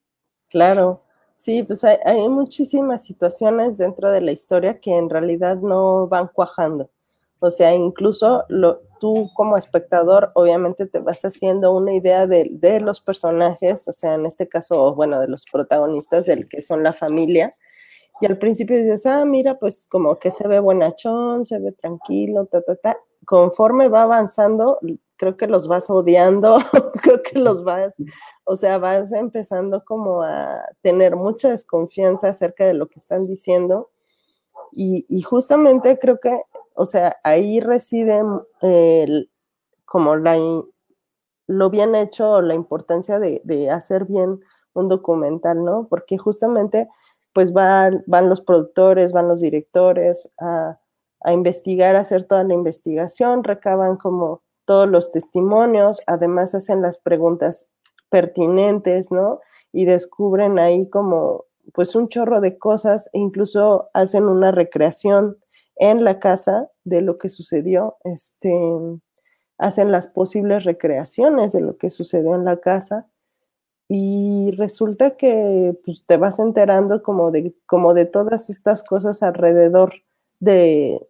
Claro, 0.48 1.04
sí, 1.40 1.62
pues 1.62 1.84
hay, 1.84 1.96
hay 2.04 2.28
muchísimas 2.28 3.02
situaciones 3.04 3.78
dentro 3.78 4.10
de 4.10 4.20
la 4.20 4.32
historia 4.32 4.78
que 4.78 4.94
en 4.94 5.08
realidad 5.08 5.56
no 5.56 6.06
van 6.06 6.28
cuajando. 6.28 6.90
O 7.40 7.50
sea, 7.50 7.74
incluso 7.74 8.44
lo, 8.48 8.82
tú 9.00 9.30
como 9.34 9.56
espectador 9.56 10.30
obviamente 10.34 10.86
te 10.86 10.98
vas 10.98 11.24
haciendo 11.24 11.74
una 11.74 11.94
idea 11.94 12.26
de, 12.26 12.80
los 12.80 13.00
personajes, 13.00 13.88
o 13.88 13.92
sea, 13.92 14.14
en 14.14 14.26
este 14.26 14.46
caso, 14.46 14.94
bueno, 14.94 15.18
de 15.18 15.28
los 15.28 15.46
protagonistas, 15.50 16.26
del 16.26 16.46
que 16.48 16.60
son 16.60 16.82
la 16.82 16.92
familia. 16.92 17.56
Y 18.20 18.26
al 18.26 18.36
principio 18.38 18.76
dices, 18.76 19.06
ah, 19.06 19.24
mira, 19.24 19.58
pues 19.58 19.86
como 19.86 20.18
que 20.18 20.30
se 20.30 20.46
ve 20.46 20.60
buenachón, 20.60 21.46
se 21.46 21.58
ve 21.58 21.72
tranquilo, 21.72 22.44
ta, 22.44 22.60
ta, 22.60 22.76
ta. 22.76 22.98
Conforme 23.24 23.88
va 23.88 24.02
avanzando, 24.02 24.78
creo 25.20 25.36
que 25.36 25.46
los 25.46 25.68
vas 25.68 25.88
odiando, 25.90 26.58
creo 27.02 27.22
que 27.22 27.38
los 27.38 27.62
vas, 27.62 27.94
o 28.44 28.56
sea, 28.56 28.78
vas 28.78 29.12
empezando 29.12 29.84
como 29.84 30.22
a 30.22 30.64
tener 30.80 31.14
mucha 31.14 31.50
desconfianza 31.50 32.30
acerca 32.30 32.64
de 32.64 32.74
lo 32.74 32.88
que 32.88 32.98
están 32.98 33.26
diciendo. 33.26 33.90
Y, 34.72 35.04
y 35.08 35.22
justamente 35.22 35.98
creo 35.98 36.20
que 36.20 36.40
o 36.80 36.86
sea, 36.86 37.18
ahí 37.24 37.60
reside 37.60 38.22
como 39.84 40.16
la, 40.16 40.38
lo 41.46 41.68
bien 41.68 41.94
hecho, 41.94 42.40
la 42.40 42.54
importancia 42.54 43.18
de, 43.18 43.70
hacer 43.70 44.06
bien 44.06 44.40
un 44.72 44.88
documental, 44.88 45.62
¿no? 45.62 45.88
Porque 45.90 46.16
justamente 46.16 46.88
pues 47.34 47.52
van, 47.52 48.02
van 48.06 48.30
los 48.30 48.40
productores, 48.40 49.12
van 49.12 49.28
los 49.28 49.42
directores 49.42 50.32
a, 50.40 50.78
a 51.20 51.32
investigar, 51.34 51.96
a 51.96 52.00
hacer 52.00 52.24
toda 52.24 52.44
la 52.44 52.54
investigación, 52.54 53.44
recaban 53.44 53.98
como 53.98 54.40
todos 54.70 54.88
los 54.88 55.10
testimonios, 55.10 56.00
además 56.06 56.54
hacen 56.54 56.80
las 56.80 56.96
preguntas 56.96 57.72
pertinentes, 58.08 59.10
¿no? 59.10 59.40
Y 59.72 59.84
descubren 59.84 60.60
ahí 60.60 60.88
como 60.88 61.46
pues 61.74 61.96
un 61.96 62.08
chorro 62.08 62.40
de 62.40 62.56
cosas 62.56 63.10
e 63.12 63.18
incluso 63.18 63.90
hacen 63.94 64.28
una 64.28 64.52
recreación 64.52 65.38
en 65.74 66.04
la 66.04 66.20
casa 66.20 66.70
de 66.84 67.00
lo 67.00 67.18
que 67.18 67.30
sucedió, 67.30 67.96
este, 68.04 68.52
hacen 69.58 69.90
las 69.90 70.06
posibles 70.06 70.62
recreaciones 70.62 71.52
de 71.52 71.62
lo 71.62 71.76
que 71.76 71.90
sucedió 71.90 72.36
en 72.36 72.44
la 72.44 72.58
casa 72.58 73.08
y 73.88 74.52
resulta 74.52 75.16
que 75.16 75.76
pues, 75.84 76.04
te 76.06 76.16
vas 76.16 76.38
enterando 76.38 77.02
como 77.02 77.32
de, 77.32 77.56
como 77.66 77.92
de 77.92 78.04
todas 78.04 78.50
estas 78.50 78.84
cosas 78.84 79.24
alrededor 79.24 79.94
de, 80.38 81.09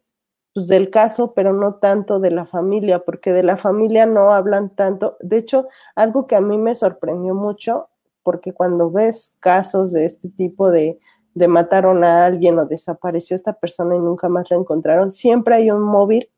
pues, 0.54 0.68
del 0.68 0.90
caso, 0.90 1.32
pero 1.34 1.52
no 1.52 1.74
tanto 1.76 2.20
de 2.20 2.30
la 2.30 2.46
familia, 2.46 3.00
porque 3.04 3.32
de 3.32 3.42
la 3.42 3.56
familia 3.56 4.06
no 4.06 4.32
hablan 4.32 4.74
tanto. 4.74 5.16
De 5.20 5.38
hecho, 5.38 5.68
algo 5.96 6.26
que 6.26 6.36
a 6.36 6.40
mí 6.40 6.58
me 6.58 6.74
sorprendió 6.74 7.34
mucho, 7.34 7.88
porque 8.22 8.52
cuando 8.52 8.90
ves 8.90 9.36
casos 9.40 9.92
de 9.92 10.04
este 10.04 10.28
tipo 10.30 10.70
de 10.70 10.98
de 11.34 11.48
mataron 11.48 12.04
a 12.04 12.26
alguien 12.26 12.58
o 12.58 12.66
desapareció 12.66 13.36
esta 13.36 13.52
persona 13.54 13.96
y 13.96 14.00
nunca 14.00 14.28
más 14.28 14.50
la 14.50 14.56
encontraron, 14.56 15.10
siempre 15.10 15.54
hay 15.54 15.70
un 15.70 15.82
móvil 15.82 16.28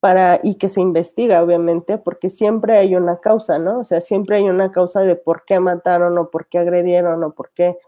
para, 0.00 0.40
y 0.42 0.56
que 0.56 0.68
se 0.68 0.80
investiga, 0.80 1.42
obviamente, 1.42 1.98
porque 1.98 2.30
siempre 2.30 2.76
hay 2.76 2.94
una 2.96 3.18
causa, 3.20 3.58
¿no? 3.58 3.80
O 3.80 3.84
sea, 3.84 4.00
siempre 4.00 4.36
hay 4.36 4.48
una 4.48 4.70
causa 4.70 5.00
de 5.02 5.16
por 5.16 5.44
qué 5.44 5.58
mataron 5.60 6.18
o 6.18 6.30
por 6.30 6.48
qué 6.48 6.58
agredieron 6.58 7.24
o 7.24 7.34
por 7.34 7.50
qué 7.54 7.78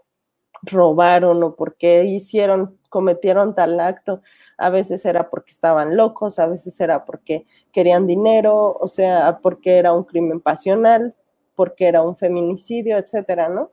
robaron 0.63 1.43
o 1.43 1.55
por 1.55 1.75
qué 1.77 2.05
hicieron, 2.05 2.77
cometieron 2.89 3.55
tal 3.55 3.79
acto. 3.79 4.21
A 4.59 4.69
veces 4.69 5.05
era 5.05 5.29
porque 5.29 5.51
estaban 5.51 5.95
locos, 5.95 6.37
a 6.37 6.45
veces 6.45 6.79
era 6.79 7.05
porque 7.05 7.45
querían 7.71 8.07
dinero, 8.07 8.77
o 8.79 8.87
sea, 8.87 9.39
porque 9.41 9.77
era 9.77 9.93
un 9.93 10.03
crimen 10.03 10.41
pasional, 10.41 11.15
porque 11.55 11.87
era 11.87 12.01
un 12.01 12.15
feminicidio, 12.15 12.97
etcétera, 12.97 13.49
¿no? 13.49 13.71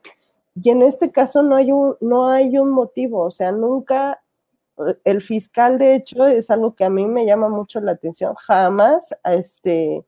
Y 0.54 0.70
en 0.70 0.82
este 0.82 1.10
caso 1.12 1.42
no 1.42 1.56
hay 1.56 1.72
un, 1.72 1.96
no 2.00 2.28
hay 2.28 2.56
un 2.58 2.70
motivo, 2.70 3.20
o 3.24 3.30
sea, 3.30 3.52
nunca 3.52 4.22
el 5.04 5.22
fiscal, 5.22 5.78
de 5.78 5.94
hecho, 5.96 6.26
es 6.26 6.50
algo 6.50 6.74
que 6.74 6.84
a 6.84 6.90
mí 6.90 7.06
me 7.06 7.26
llama 7.26 7.48
mucho 7.48 7.80
la 7.80 7.92
atención, 7.92 8.34
jamás, 8.34 9.14
este, 9.24 10.04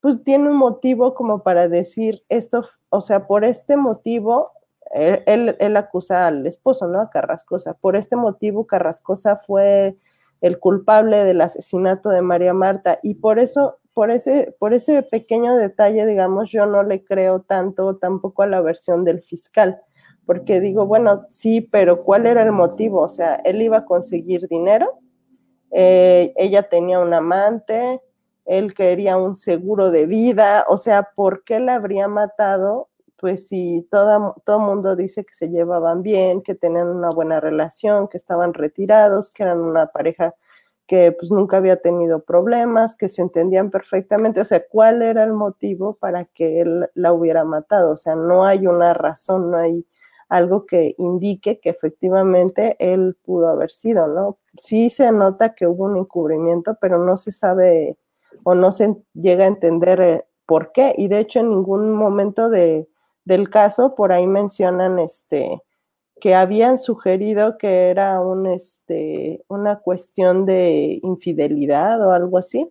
pues 0.00 0.22
tiene 0.22 0.50
un 0.50 0.56
motivo 0.56 1.14
como 1.14 1.42
para 1.42 1.68
decir 1.68 2.24
esto, 2.28 2.64
o 2.90 3.00
sea, 3.00 3.26
por 3.26 3.44
este 3.44 3.76
motivo, 3.76 4.52
él, 4.90 5.76
acusa 5.76 6.26
al 6.26 6.46
esposo, 6.46 6.88
¿no? 6.88 7.00
A 7.00 7.10
Carrascosa. 7.10 7.74
Por 7.74 7.96
este 7.96 8.16
motivo, 8.16 8.66
Carrascosa 8.66 9.36
fue 9.36 9.96
el 10.40 10.58
culpable 10.58 11.24
del 11.24 11.40
asesinato 11.40 12.10
de 12.10 12.22
María 12.22 12.54
Marta 12.54 12.98
y 13.02 13.14
por 13.14 13.38
eso, 13.38 13.78
por 13.92 14.10
ese, 14.10 14.54
por 14.58 14.72
ese 14.72 15.02
pequeño 15.02 15.56
detalle, 15.56 16.06
digamos, 16.06 16.50
yo 16.50 16.66
no 16.66 16.82
le 16.82 17.04
creo 17.04 17.40
tanto 17.40 17.96
tampoco 17.96 18.42
a 18.42 18.46
la 18.46 18.60
versión 18.60 19.04
del 19.04 19.22
fiscal, 19.22 19.80
porque 20.26 20.60
digo, 20.60 20.86
bueno, 20.86 21.26
sí, 21.28 21.60
pero 21.60 22.04
¿cuál 22.04 22.26
era 22.26 22.42
el 22.42 22.52
motivo? 22.52 23.02
O 23.02 23.08
sea, 23.08 23.34
él 23.36 23.60
iba 23.62 23.78
a 23.78 23.84
conseguir 23.84 24.46
dinero, 24.48 25.00
eh, 25.70 26.32
ella 26.36 26.68
tenía 26.68 27.00
un 27.00 27.12
amante, 27.12 28.00
él 28.44 28.74
quería 28.74 29.16
un 29.16 29.34
seguro 29.34 29.90
de 29.90 30.06
vida, 30.06 30.64
o 30.68 30.76
sea, 30.76 31.08
¿por 31.14 31.44
qué 31.44 31.60
la 31.60 31.74
habría 31.74 32.08
matado? 32.08 32.87
Pues 33.18 33.48
si 33.48 33.86
todo 33.90 34.34
el 34.46 34.58
mundo 34.60 34.94
dice 34.94 35.24
que 35.24 35.34
se 35.34 35.48
llevaban 35.50 36.02
bien, 36.02 36.42
que 36.42 36.54
tenían 36.54 36.88
una 36.88 37.10
buena 37.10 37.40
relación, 37.40 38.08
que 38.08 38.16
estaban 38.16 38.54
retirados, 38.54 39.30
que 39.32 39.42
eran 39.42 39.60
una 39.60 39.88
pareja 39.88 40.34
que 40.86 41.12
pues 41.12 41.30
nunca 41.30 41.58
había 41.58 41.76
tenido 41.82 42.24
problemas, 42.24 42.96
que 42.96 43.08
se 43.08 43.20
entendían 43.20 43.70
perfectamente, 43.70 44.40
o 44.40 44.44
sea, 44.44 44.62
¿cuál 44.68 45.02
era 45.02 45.22
el 45.22 45.34
motivo 45.34 45.96
para 45.96 46.24
que 46.24 46.62
él 46.62 46.88
la 46.94 47.12
hubiera 47.12 47.44
matado? 47.44 47.90
O 47.92 47.96
sea, 47.96 48.14
no 48.16 48.46
hay 48.46 48.66
una 48.66 48.94
razón, 48.94 49.50
no 49.50 49.58
hay 49.58 49.86
algo 50.28 50.64
que 50.64 50.94
indique 50.98 51.60
que 51.60 51.70
efectivamente 51.70 52.76
él 52.78 53.16
pudo 53.22 53.48
haber 53.48 53.70
sido, 53.70 54.06
¿no? 54.06 54.38
Sí 54.54 54.90
se 54.90 55.12
nota 55.12 55.54
que 55.54 55.66
hubo 55.66 55.84
un 55.84 55.98
encubrimiento, 55.98 56.76
pero 56.80 57.04
no 57.04 57.16
se 57.16 57.32
sabe 57.32 57.98
o 58.44 58.54
no 58.54 58.72
se 58.72 58.96
llega 59.14 59.44
a 59.44 59.48
entender 59.48 60.00
eh, 60.00 60.24
por 60.46 60.72
qué. 60.72 60.94
Y 60.96 61.08
de 61.08 61.18
hecho 61.20 61.40
en 61.40 61.50
ningún 61.50 61.92
momento 61.92 62.48
de, 62.50 62.88
del 63.28 63.50
caso 63.50 63.94
por 63.94 64.10
ahí 64.12 64.26
mencionan 64.26 64.98
este 64.98 65.62
que 66.20 66.34
habían 66.34 66.78
sugerido 66.78 67.58
que 67.58 67.90
era 67.90 68.20
un, 68.20 68.46
este, 68.46 69.44
una 69.48 69.78
cuestión 69.78 70.46
de 70.46 70.98
infidelidad 71.02 72.04
o 72.04 72.10
algo 72.10 72.38
así, 72.38 72.68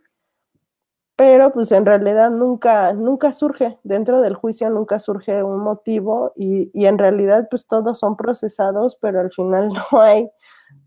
pero 1.16 1.52
pues 1.54 1.72
en 1.72 1.86
realidad 1.86 2.30
nunca, 2.32 2.94
nunca 2.94 3.34
surge, 3.34 3.80
dentro 3.84 4.22
del 4.22 4.36
juicio 4.36 4.70
nunca 4.70 5.00
surge 5.00 5.44
un 5.44 5.60
motivo 5.62 6.34
y, 6.36 6.70
y 6.74 6.86
en 6.88 6.98
realidad 6.98 7.48
pues 7.50 7.68
todos 7.68 8.00
son 8.00 8.18
procesados, 8.18 8.98
pero 9.02 9.22
al 9.22 9.32
final 9.32 9.70
no 9.92 10.02
hay 10.02 10.30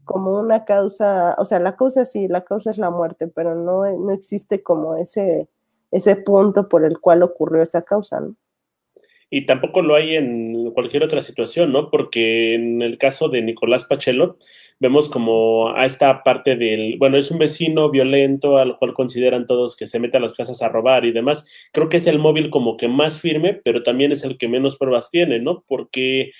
como 0.04 0.38
una 0.38 0.64
causa, 0.64 1.34
o 1.38 1.44
sea, 1.44 1.60
la 1.60 1.76
causa 1.76 2.04
sí, 2.04 2.28
la 2.28 2.44
causa 2.44 2.70
es 2.70 2.78
la 2.78 2.90
muerte, 2.90 3.28
pero 3.28 3.54
no, 3.54 3.84
no 3.86 4.10
existe 4.12 4.62
como 4.62 4.96
ese, 4.96 5.48
ese 5.92 6.16
punto 6.16 6.68
por 6.68 6.84
el 6.84 7.00
cual 7.00 7.22
ocurrió 7.22 7.62
esa 7.62 7.82
causa, 7.82 8.20
¿no? 8.20 8.36
Y 9.30 9.46
tampoco 9.46 9.80
lo 9.82 9.94
hay 9.94 10.16
en 10.16 10.72
cualquier 10.72 11.04
otra 11.04 11.22
situación, 11.22 11.72
¿no? 11.72 11.88
Porque 11.88 12.54
en 12.54 12.82
el 12.82 12.98
caso 12.98 13.28
de 13.28 13.42
Nicolás 13.42 13.84
Pachelo, 13.84 14.38
vemos 14.80 15.08
como 15.08 15.70
a 15.74 15.84
esta 15.84 16.24
parte 16.24 16.56
del, 16.56 16.96
bueno, 16.98 17.16
es 17.16 17.30
un 17.30 17.38
vecino 17.38 17.90
violento 17.90 18.58
al 18.58 18.76
cual 18.78 18.92
consideran 18.92 19.46
todos 19.46 19.76
que 19.76 19.86
se 19.86 20.00
mete 20.00 20.16
a 20.16 20.20
las 20.20 20.32
casas 20.32 20.62
a 20.62 20.68
robar 20.68 21.04
y 21.04 21.12
demás. 21.12 21.46
Creo 21.72 21.88
que 21.88 21.98
es 21.98 22.06
el 22.06 22.18
móvil 22.18 22.50
como 22.50 22.76
que 22.76 22.88
más 22.88 23.20
firme, 23.20 23.54
pero 23.62 23.82
también 23.82 24.10
es 24.10 24.24
el 24.24 24.36
que 24.36 24.48
menos 24.48 24.76
pruebas 24.76 25.10
tiene, 25.10 25.38
¿no? 25.38 25.64
Porque 25.68 26.32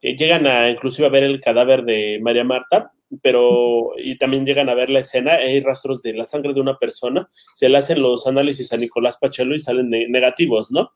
eh, 0.00 0.16
llegan 0.16 0.46
a 0.46 0.70
inclusive 0.70 1.06
a 1.06 1.10
ver 1.10 1.24
el 1.24 1.40
cadáver 1.40 1.84
de 1.84 2.20
María 2.22 2.44
Marta 2.44 2.93
pero 3.22 3.92
y 3.96 4.18
también 4.18 4.44
llegan 4.44 4.68
a 4.68 4.74
ver 4.74 4.90
la 4.90 5.00
escena, 5.00 5.34
hay 5.34 5.60
rastros 5.60 6.02
de 6.02 6.14
la 6.14 6.26
sangre 6.26 6.54
de 6.54 6.60
una 6.60 6.78
persona, 6.78 7.30
se 7.54 7.68
le 7.68 7.78
hacen 7.78 8.02
los 8.02 8.26
análisis 8.26 8.72
a 8.72 8.76
Nicolás 8.76 9.18
Pachelo 9.18 9.54
y 9.54 9.60
salen 9.60 9.90
negativos, 9.90 10.70
¿no? 10.70 10.92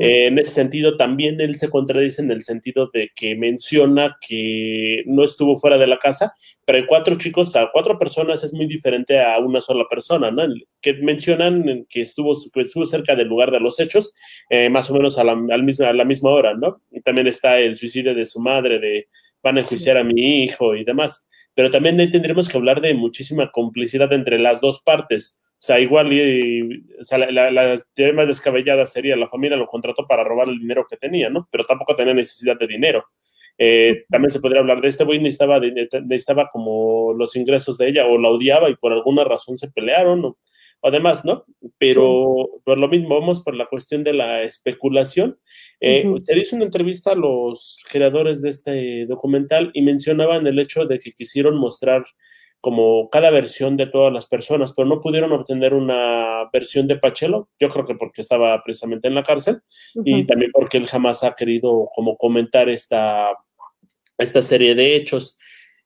Eh, 0.00 0.26
en 0.26 0.38
ese 0.38 0.50
sentido, 0.50 0.96
también 0.96 1.40
él 1.40 1.56
se 1.56 1.70
contradice 1.70 2.20
en 2.22 2.30
el 2.30 2.42
sentido 2.44 2.90
de 2.92 3.10
que 3.14 3.36
menciona 3.36 4.16
que 4.26 5.02
no 5.06 5.24
estuvo 5.24 5.56
fuera 5.56 5.78
de 5.78 5.86
la 5.86 5.98
casa, 5.98 6.34
pero 6.64 6.78
hay 6.78 6.86
cuatro 6.86 7.16
chicos, 7.16 7.56
a 7.56 7.70
cuatro 7.72 7.98
personas 7.98 8.44
es 8.44 8.52
muy 8.52 8.66
diferente 8.66 9.20
a 9.20 9.38
una 9.38 9.60
sola 9.60 9.84
persona, 9.88 10.30
¿no? 10.30 10.42
Que 10.80 10.94
mencionan 10.94 11.86
que 11.88 12.02
estuvo, 12.02 12.32
estuvo 12.32 12.84
cerca 12.84 13.14
del 13.14 13.28
lugar 13.28 13.50
de 13.50 13.60
los 13.60 13.80
hechos, 13.80 14.12
eh, 14.50 14.68
más 14.68 14.90
o 14.90 14.94
menos 14.94 15.18
a 15.18 15.24
la, 15.24 15.32
a 15.32 15.92
la 15.92 16.04
misma 16.04 16.30
hora, 16.30 16.54
¿no? 16.54 16.82
Y 16.90 17.00
también 17.00 17.26
está 17.26 17.58
el 17.58 17.76
suicidio 17.76 18.14
de 18.14 18.26
su 18.26 18.40
madre, 18.40 18.78
de 18.78 19.08
van 19.42 19.58
a 19.58 19.60
enjuiciar 19.60 19.96
a 19.96 20.04
mi 20.04 20.42
hijo 20.42 20.74
y 20.74 20.84
demás 20.84 21.26
pero 21.56 21.70
también 21.70 21.98
ahí 21.98 22.10
tendremos 22.10 22.50
que 22.50 22.58
hablar 22.58 22.82
de 22.82 22.92
muchísima 22.92 23.50
complicidad 23.50 24.12
entre 24.12 24.38
las 24.38 24.60
dos 24.60 24.82
partes. 24.82 25.40
O 25.52 25.62
sea, 25.66 25.80
igual 25.80 26.12
y, 26.12 26.84
o 27.00 27.02
sea, 27.02 27.16
la, 27.16 27.50
la, 27.50 27.82
teoría 27.94 28.14
más 28.14 28.26
descabellada 28.26 28.84
sería 28.84 29.16
la 29.16 29.26
familia 29.26 29.56
lo 29.56 29.66
contrató 29.66 30.06
para 30.06 30.22
robar 30.22 30.50
el 30.50 30.58
dinero 30.58 30.86
que 30.88 30.98
tenía, 30.98 31.30
¿no? 31.30 31.48
Pero 31.50 31.64
tampoco 31.64 31.96
tenía 31.96 32.12
necesidad 32.12 32.58
de 32.58 32.66
dinero. 32.66 33.06
Eh, 33.56 34.04
también 34.10 34.30
se 34.30 34.40
podría 34.40 34.60
hablar 34.60 34.82
de 34.82 34.88
este 34.88 35.04
güey 35.04 35.18
necesitaba, 35.18 35.58
necesitaba 35.58 36.46
como 36.48 37.14
los 37.14 37.34
ingresos 37.36 37.78
de 37.78 37.88
ella 37.88 38.06
o 38.06 38.18
la 38.18 38.28
odiaba 38.28 38.68
y 38.68 38.76
por 38.76 38.92
alguna 38.92 39.24
razón 39.24 39.56
se 39.56 39.70
pelearon 39.70 40.26
o, 40.26 40.36
además, 40.82 41.24
¿no? 41.24 41.44
Pero 41.78 42.48
por 42.64 42.78
lo 42.78 42.88
mismo, 42.88 43.18
vamos 43.18 43.42
por 43.42 43.54
la 43.54 43.66
cuestión 43.66 44.04
de 44.04 44.12
la 44.12 44.42
especulación. 44.42 45.38
Eh, 45.80 46.04
Se 46.20 46.38
hizo 46.38 46.56
una 46.56 46.64
entrevista 46.64 47.12
a 47.12 47.16
los 47.16 47.82
creadores 47.90 48.42
de 48.42 48.50
este 48.50 49.06
documental 49.06 49.70
y 49.74 49.82
mencionaban 49.82 50.46
el 50.46 50.58
hecho 50.58 50.84
de 50.86 50.98
que 50.98 51.12
quisieron 51.12 51.56
mostrar 51.56 52.04
como 52.60 53.08
cada 53.10 53.30
versión 53.30 53.76
de 53.76 53.86
todas 53.86 54.12
las 54.12 54.26
personas, 54.26 54.72
pero 54.74 54.88
no 54.88 55.00
pudieron 55.00 55.32
obtener 55.32 55.74
una 55.74 56.48
versión 56.52 56.88
de 56.88 56.96
Pachelo, 56.96 57.48
yo 57.60 57.68
creo 57.68 57.86
que 57.86 57.94
porque 57.94 58.22
estaba 58.22 58.60
precisamente 58.64 59.06
en 59.06 59.14
la 59.14 59.22
cárcel 59.22 59.60
y 60.04 60.24
también 60.26 60.50
porque 60.52 60.78
él 60.78 60.86
jamás 60.86 61.22
ha 61.22 61.34
querido 61.34 61.88
como 61.94 62.16
comentar 62.16 62.68
esta, 62.68 63.28
esta 64.18 64.42
serie 64.42 64.74
de 64.74 64.96
hechos. 64.96 65.38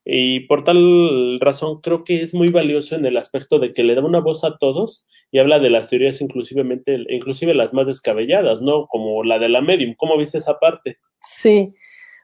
Y 0.05 0.41
por 0.41 0.65
tal 0.65 1.39
razón 1.41 1.81
creo 1.81 2.05
que 2.05 2.23
es 2.23 2.35
muy 2.35 2.49
valioso 2.49 2.97
en 2.97 3.05
el 3.05 3.17
aspecto 3.17 3.59
de 3.59 3.73
que 3.73 3.85
le 3.85 3.95
da 3.95 4.05
una 4.05 4.21
voz 4.21 4.45
a 4.45 4.57
todos 4.57 5.07
y 5.31 5.39
habla 5.39 5.59
de 5.59 5.71
las 5.71 5.91
teorías 5.91 6.21
inclusivemente, 6.21 7.05
inclusive 7.09 7.55
las 7.55 7.75
más 7.75 7.87
descabelladas, 7.87 8.63
¿no? 8.63 8.87
Como 8.87 9.23
la 9.25 9.39
de 9.39 9.49
la 9.49 9.61
medium. 9.61 9.95
¿Cómo 9.97 10.17
viste 10.17 10.39
esa 10.39 10.59
parte? 10.59 10.99
Sí, 11.21 11.75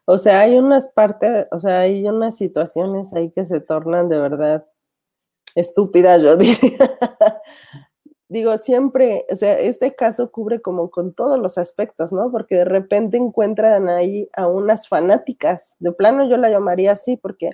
o 0.07 0.19
sea, 0.19 0.41
hay 0.41 0.57
unas 0.57 0.89
partes, 0.95 1.49
o 1.51 1.59
sea, 1.59 1.81
hay 1.81 2.05
unas 2.05 2.37
situaciones 2.37 3.13
ahí 3.13 3.31
que 3.31 3.45
se 3.45 3.61
tornan 3.61 4.09
de 4.09 4.19
verdad 4.19 4.67
estúpidas, 5.55 6.23
yo 6.23 6.37
diría. 6.39 6.79
Digo, 8.29 8.59
siempre, 8.59 9.25
o 9.31 9.37
sea, 9.37 9.57
este 9.59 9.95
caso 9.95 10.33
cubre 10.33 10.61
como 10.61 10.91
con 10.91 11.13
todos 11.15 11.39
los 11.39 11.59
aspectos, 11.59 12.13
¿no? 12.13 12.33
Porque 12.33 12.57
de 12.57 12.65
repente 12.65 13.17
encuentran 13.17 13.89
ahí 13.89 14.29
a 14.37 14.49
unas 14.49 14.89
fanáticas, 14.89 15.77
de 15.79 15.93
plano 15.93 16.29
yo 16.29 16.37
la 16.37 16.51
llamaría 16.51 16.93
así, 16.93 17.17
porque 17.17 17.51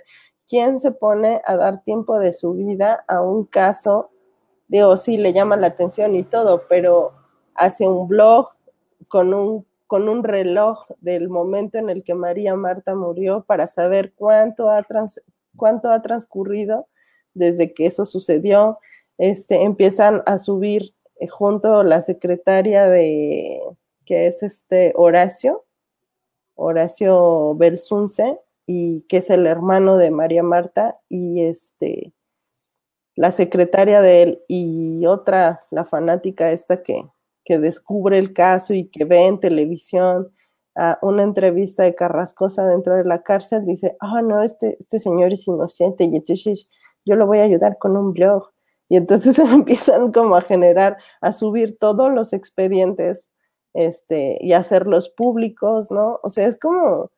¿quién 0.48 0.80
se 0.80 0.92
pone 0.92 1.42
a 1.44 1.56
dar 1.56 1.82
tiempo 1.82 2.18
de 2.18 2.32
su 2.32 2.54
vida 2.54 3.04
a 3.06 3.20
un 3.20 3.44
caso? 3.44 4.11
Digo, 4.68 4.96
sí, 4.96 5.18
le 5.18 5.35
llama 5.35 5.56
la 5.58 5.66
atención 5.66 6.16
y 6.16 6.22
todo, 6.22 6.62
pero 6.68 7.12
hace 7.54 7.87
un 7.87 8.08
blog 8.08 8.48
con 9.08 9.35
un, 9.35 9.66
con 9.87 10.08
un 10.08 10.24
reloj 10.24 10.87
del 11.00 11.28
momento 11.28 11.76
en 11.76 11.90
el 11.90 12.02
que 12.02 12.14
María 12.14 12.56
Marta 12.56 12.94
murió 12.94 13.44
para 13.44 13.66
saber 13.66 14.14
cuánto 14.14 14.70
ha, 14.70 14.87
cuánto 15.54 15.90
ha 15.90 16.00
transcurrido 16.00 16.88
desde 17.35 17.74
que 17.74 17.85
eso 17.87 18.06
sucedió 18.06 18.78
este, 19.18 19.62
empiezan 19.62 20.22
a 20.27 20.38
subir 20.38 20.94
eh, 21.20 21.29
junto 21.29 21.83
la 21.83 22.03
secretaria 22.03 22.88
de, 22.88 23.61
que 24.05 24.27
es 24.27 24.42
este 24.42 24.92
Horacio, 24.96 25.64
Horacio 26.55 27.55
Belsunce, 27.57 28.38
y 28.66 29.03
que 29.03 29.18
es 29.18 29.31
el 29.31 29.46
hermano 29.46 29.96
de 29.96 30.11
María 30.11 30.42
Marta, 30.42 31.01
y 31.09 31.42
este, 31.42 32.12
la 33.16 33.31
secretaria 33.33 34.01
de 34.01 34.22
él 34.22 34.42
y 34.48 35.07
otra, 35.07 35.66
la 35.70 35.85
fanática 35.85 36.53
esta 36.53 36.83
que, 36.83 37.05
que 37.44 37.59
descubre 37.59 38.18
el 38.18 38.33
caso 38.33 38.75
y 38.75 38.88
que 38.88 39.05
ve 39.05 39.27
en 39.27 39.40
televisión 39.40 40.33
una 41.03 41.22
entrevista 41.22 41.83
de 41.83 41.94
Carrascosa 41.94 42.66
dentro 42.66 42.96
de 42.96 43.05
la 43.05 43.22
cárcel, 43.22 43.66
dice, 43.66 43.96
ah, 44.01 44.22
no, 44.22 44.42
este, 44.42 44.77
este 44.79 44.98
señor 44.98 45.33
es 45.33 45.46
inocente 45.46 46.05
y 46.05 46.16
entonces 46.16 46.68
yo 47.05 47.16
lo 47.16 47.27
voy 47.27 47.38
a 47.38 47.42
ayudar 47.42 47.79
con 47.79 47.96
un 47.96 48.12
blog. 48.12 48.51
Y 48.92 48.96
entonces 48.96 49.38
empiezan 49.38 50.12
como 50.12 50.37
a 50.37 50.42
generar, 50.42 50.98
a 51.22 51.33
subir 51.33 51.78
todos 51.78 52.12
los 52.12 52.35
expedientes 52.35 53.31
este, 53.72 54.37
y 54.42 54.52
hacerlos 54.52 55.09
públicos, 55.09 55.90
¿no? 55.90 56.20
O 56.22 56.28
sea, 56.28 56.46
es 56.46 56.59
como, 56.59 57.11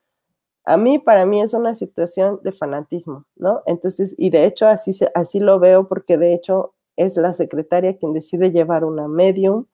a 0.66 0.76
mí, 0.76 1.00
para 1.00 1.26
mí 1.26 1.42
es 1.42 1.52
una 1.52 1.74
situación 1.74 2.38
de 2.44 2.52
fanatismo, 2.52 3.26
¿no? 3.34 3.62
Entonces, 3.66 4.14
y 4.16 4.30
de 4.30 4.44
hecho 4.44 4.68
así, 4.68 4.92
así 5.16 5.40
lo 5.40 5.58
veo 5.58 5.88
porque 5.88 6.16
de 6.16 6.32
hecho 6.32 6.74
es 6.94 7.16
la 7.16 7.34
secretaria 7.34 7.98
quien 7.98 8.12
decide 8.12 8.52
llevar 8.52 8.84
una 8.84 9.08
medium 9.08 9.66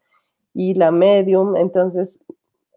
y 0.55 0.73
la 0.73 0.93
medium, 0.93 1.55
entonces, 1.55 2.19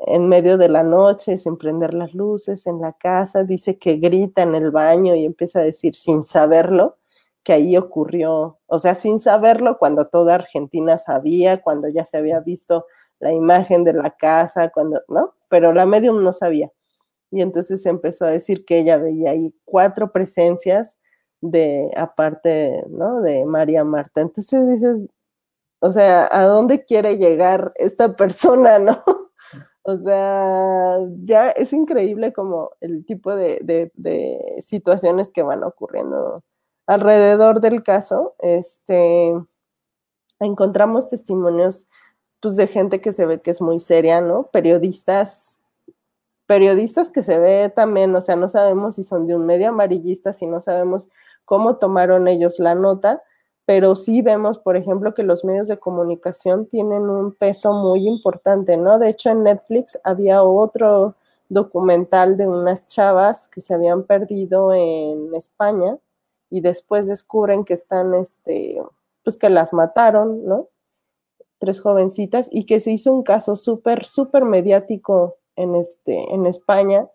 en 0.06 0.28
medio 0.28 0.58
de 0.58 0.68
la 0.68 0.84
noche, 0.84 1.38
sin 1.38 1.56
prender 1.56 1.94
las 1.94 2.14
luces 2.14 2.68
en 2.68 2.82
la 2.82 2.92
casa, 2.92 3.46
dice 3.46 3.78
que 3.80 3.96
grita 3.96 4.42
en 4.42 4.54
el 4.54 4.70
baño 4.70 5.16
y 5.16 5.24
empieza 5.24 5.60
a 5.60 5.64
decir 5.64 5.96
sin 5.96 6.26
saberlo 6.26 6.98
que 7.44 7.54
ahí 7.54 7.78
ocurrió, 7.78 8.60
o 8.68 8.80
sea, 8.80 8.96
sin 8.96 9.20
saberlo 9.20 9.78
cuando 9.78 10.08
toda 10.08 10.36
Argentina 10.36 10.98
sabía, 10.98 11.62
cuando 11.62 11.90
ya 11.90 12.06
se 12.06 12.18
había 12.18 12.40
visto 12.40 12.86
la 13.20 13.34
imagen 13.34 13.84
de 13.84 13.94
la 13.94 14.12
casa, 14.12 14.70
cuando, 14.70 15.02
¿no? 15.08 15.34
Pero 15.50 15.74
la 15.74 15.86
medium 15.86 16.24
no 16.24 16.34
sabía. 16.34 16.72
Y 17.32 17.42
entonces 17.42 17.86
empezó 17.86 18.26
a 18.26 18.32
decir 18.32 18.66
que 18.66 18.80
ella 18.80 18.98
veía 18.98 19.32
ahí 19.32 19.54
cuatro 19.66 20.12
presencias 20.12 20.98
de, 21.42 21.92
aparte, 21.98 22.84
¿no? 22.90 23.22
De 23.22 23.46
María 23.46 23.84
Marta. 23.84 24.22
Entonces 24.22 24.68
dices, 24.70 25.06
o 25.80 25.92
sea, 25.92 26.30
¿a 26.32 26.46
dónde 26.46 26.86
quiere 26.86 27.18
llegar 27.18 27.74
esta 27.76 28.16
persona, 28.16 28.80
no? 28.80 29.04
O 29.84 29.98
sea, 29.98 30.98
ya 31.26 31.50
es 31.52 31.74
increíble 31.74 32.32
como 32.32 32.72
el 32.80 33.06
tipo 33.06 33.36
de, 33.36 33.60
de, 33.94 34.56
situaciones 34.62 35.30
que 35.30 35.44
van 35.44 35.64
ocurriendo 35.64 36.42
alrededor 36.88 37.62
del 37.62 37.84
caso. 37.84 38.36
Este, 38.39 39.34
encontramos 40.39 41.08
testimonios 41.08 41.88
pues, 42.39 42.56
de 42.56 42.67
gente 42.67 43.02
que 43.02 43.13
se 43.13 43.26
ve 43.26 43.41
que 43.41 43.52
es 43.52 43.62
muy 43.62 43.80
seria, 43.80 44.22
¿no? 44.22 44.43
Periodistas, 44.52 45.60
periodistas 46.46 47.10
que 47.10 47.24
se 47.24 47.39
ve 47.39 47.72
también, 47.74 48.15
o 48.15 48.22
sea, 48.22 48.36
no 48.36 48.50
sabemos 48.50 48.96
si 48.96 49.04
son 49.04 49.28
de 49.28 49.36
un 49.36 49.46
medio 49.46 49.69
amarillista, 49.69 50.34
si 50.34 50.46
no 50.46 50.62
sabemos 50.62 51.08
cómo 51.46 51.78
tomaron 51.78 52.28
ellos 52.28 52.60
la 52.60 52.76
nota, 52.76 53.24
pero 53.65 53.96
sí 53.96 54.22
vemos, 54.22 54.60
por 54.60 54.76
ejemplo, 54.76 55.13
que 55.13 55.24
los 55.24 55.46
medios 55.46 55.69
de 55.69 55.80
comunicación 55.80 56.65
tienen 56.67 57.04
un 57.04 57.34
peso 57.34 57.72
muy 57.74 58.08
importante, 58.08 58.76
¿no? 58.76 59.00
De 59.00 59.10
hecho, 59.10 59.30
en 59.30 59.43
Netflix 59.43 59.98
había 60.04 60.43
otro 60.43 61.15
documental 61.48 62.36
de 62.36 62.48
unas 62.48 62.88
chavas 62.88 63.48
que 63.48 63.62
se 63.62 63.74
habían 63.74 64.04
perdido 64.04 64.74
en 64.74 65.34
España 65.36 65.98
y 66.54 66.62
después 66.62 67.08
descubren 67.08 67.66
que 67.66 67.74
están, 67.74 68.13
este, 68.13 68.80
pues 69.24 69.38
que 69.38 69.50
las 69.50 69.74
mataron, 69.74 70.46
¿no? 70.46 70.70
Tres 71.58 71.82
jovencitas 71.82 72.48
y 72.52 72.68
que 72.68 72.80
se 72.80 72.92
hizo 72.92 73.12
un 73.12 73.24
caso 73.24 73.56
súper, 73.56 74.06
súper 74.06 74.46
mediático 74.46 75.38
en, 75.56 75.74
este, 75.74 76.32
en 76.32 76.46
España 76.46 77.10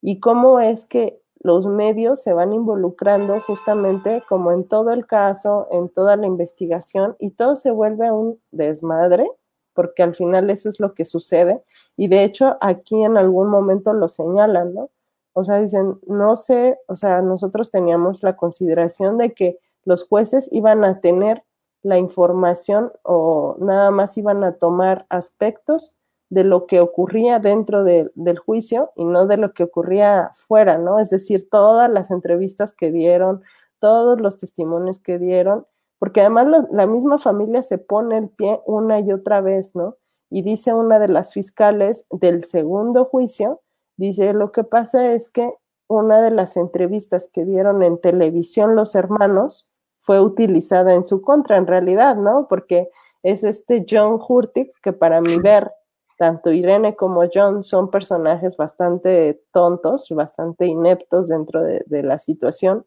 y 0.00 0.18
cómo 0.18 0.60
es 0.60 0.86
que 0.86 1.20
los 1.40 1.66
medios 1.66 2.22
se 2.22 2.32
van 2.32 2.54
involucrando 2.54 3.42
justamente 3.42 4.22
como 4.26 4.50
en 4.50 4.66
todo 4.66 4.92
el 4.92 5.06
caso, 5.06 5.68
en 5.70 5.90
toda 5.90 6.16
la 6.16 6.26
investigación 6.26 7.16
y 7.18 7.32
todo 7.32 7.56
se 7.56 7.72
vuelve 7.72 8.10
un 8.10 8.40
desmadre, 8.50 9.30
porque 9.74 10.02
al 10.02 10.14
final 10.14 10.48
eso 10.48 10.70
es 10.70 10.80
lo 10.80 10.94
que 10.94 11.04
sucede 11.04 11.62
y 11.96 12.08
de 12.08 12.24
hecho 12.24 12.56
aquí 12.62 13.02
en 13.02 13.18
algún 13.18 13.50
momento 13.50 13.92
lo 13.92 14.08
señalan, 14.08 14.72
¿no? 14.72 14.88
O 15.32 15.44
sea, 15.44 15.60
dicen, 15.60 15.98
no 16.06 16.36
sé, 16.36 16.78
o 16.86 16.96
sea, 16.96 17.22
nosotros 17.22 17.70
teníamos 17.70 18.22
la 18.22 18.36
consideración 18.36 19.18
de 19.18 19.32
que 19.32 19.58
los 19.84 20.06
jueces 20.06 20.48
iban 20.52 20.84
a 20.84 21.00
tener 21.00 21.44
la 21.82 21.98
información 21.98 22.92
o 23.02 23.56
nada 23.58 23.90
más 23.90 24.18
iban 24.18 24.44
a 24.44 24.52
tomar 24.52 25.06
aspectos 25.08 25.98
de 26.28 26.44
lo 26.44 26.66
que 26.66 26.80
ocurría 26.80 27.38
dentro 27.40 27.82
del 27.84 28.38
juicio 28.38 28.92
y 28.94 29.04
no 29.04 29.26
de 29.26 29.36
lo 29.36 29.52
que 29.52 29.64
ocurría 29.64 30.30
fuera, 30.34 30.78
¿no? 30.78 31.00
Es 31.00 31.10
decir, 31.10 31.48
todas 31.50 31.90
las 31.90 32.10
entrevistas 32.10 32.72
que 32.72 32.92
dieron, 32.92 33.42
todos 33.80 34.20
los 34.20 34.38
testimonios 34.38 35.00
que 35.00 35.18
dieron, 35.18 35.66
porque 35.98 36.20
además 36.20 36.66
la 36.70 36.86
misma 36.86 37.18
familia 37.18 37.62
se 37.62 37.78
pone 37.78 38.16
el 38.16 38.28
pie 38.28 38.60
una 38.64 39.00
y 39.00 39.12
otra 39.12 39.40
vez, 39.40 39.74
¿no? 39.74 39.96
Y 40.30 40.42
dice 40.42 40.72
una 40.72 41.00
de 41.00 41.08
las 41.08 41.32
fiscales 41.32 42.06
del 42.10 42.44
segundo 42.44 43.06
juicio, 43.06 43.60
dice, 44.00 44.32
lo 44.32 44.50
que 44.50 44.64
pasa 44.64 45.12
es 45.12 45.30
que 45.30 45.52
una 45.86 46.20
de 46.22 46.30
las 46.30 46.56
entrevistas 46.56 47.28
que 47.32 47.44
dieron 47.44 47.82
en 47.82 48.00
televisión 48.00 48.74
los 48.74 48.94
hermanos 48.94 49.70
fue 49.98 50.20
utilizada 50.20 50.94
en 50.94 51.04
su 51.04 51.20
contra, 51.20 51.56
en 51.56 51.66
realidad, 51.66 52.16
¿no? 52.16 52.46
Porque 52.48 52.90
es 53.22 53.44
este 53.44 53.84
John 53.88 54.18
Hurtig, 54.26 54.72
que 54.82 54.92
para 54.92 55.20
mi 55.20 55.36
ver 55.38 55.70
tanto 56.16 56.50
Irene 56.50 56.96
como 56.96 57.22
John 57.32 57.62
son 57.62 57.90
personajes 57.90 58.56
bastante 58.56 59.42
tontos, 59.52 60.08
bastante 60.10 60.66
ineptos 60.66 61.28
dentro 61.28 61.62
de, 61.62 62.02
la 62.02 62.18
situación. 62.18 62.86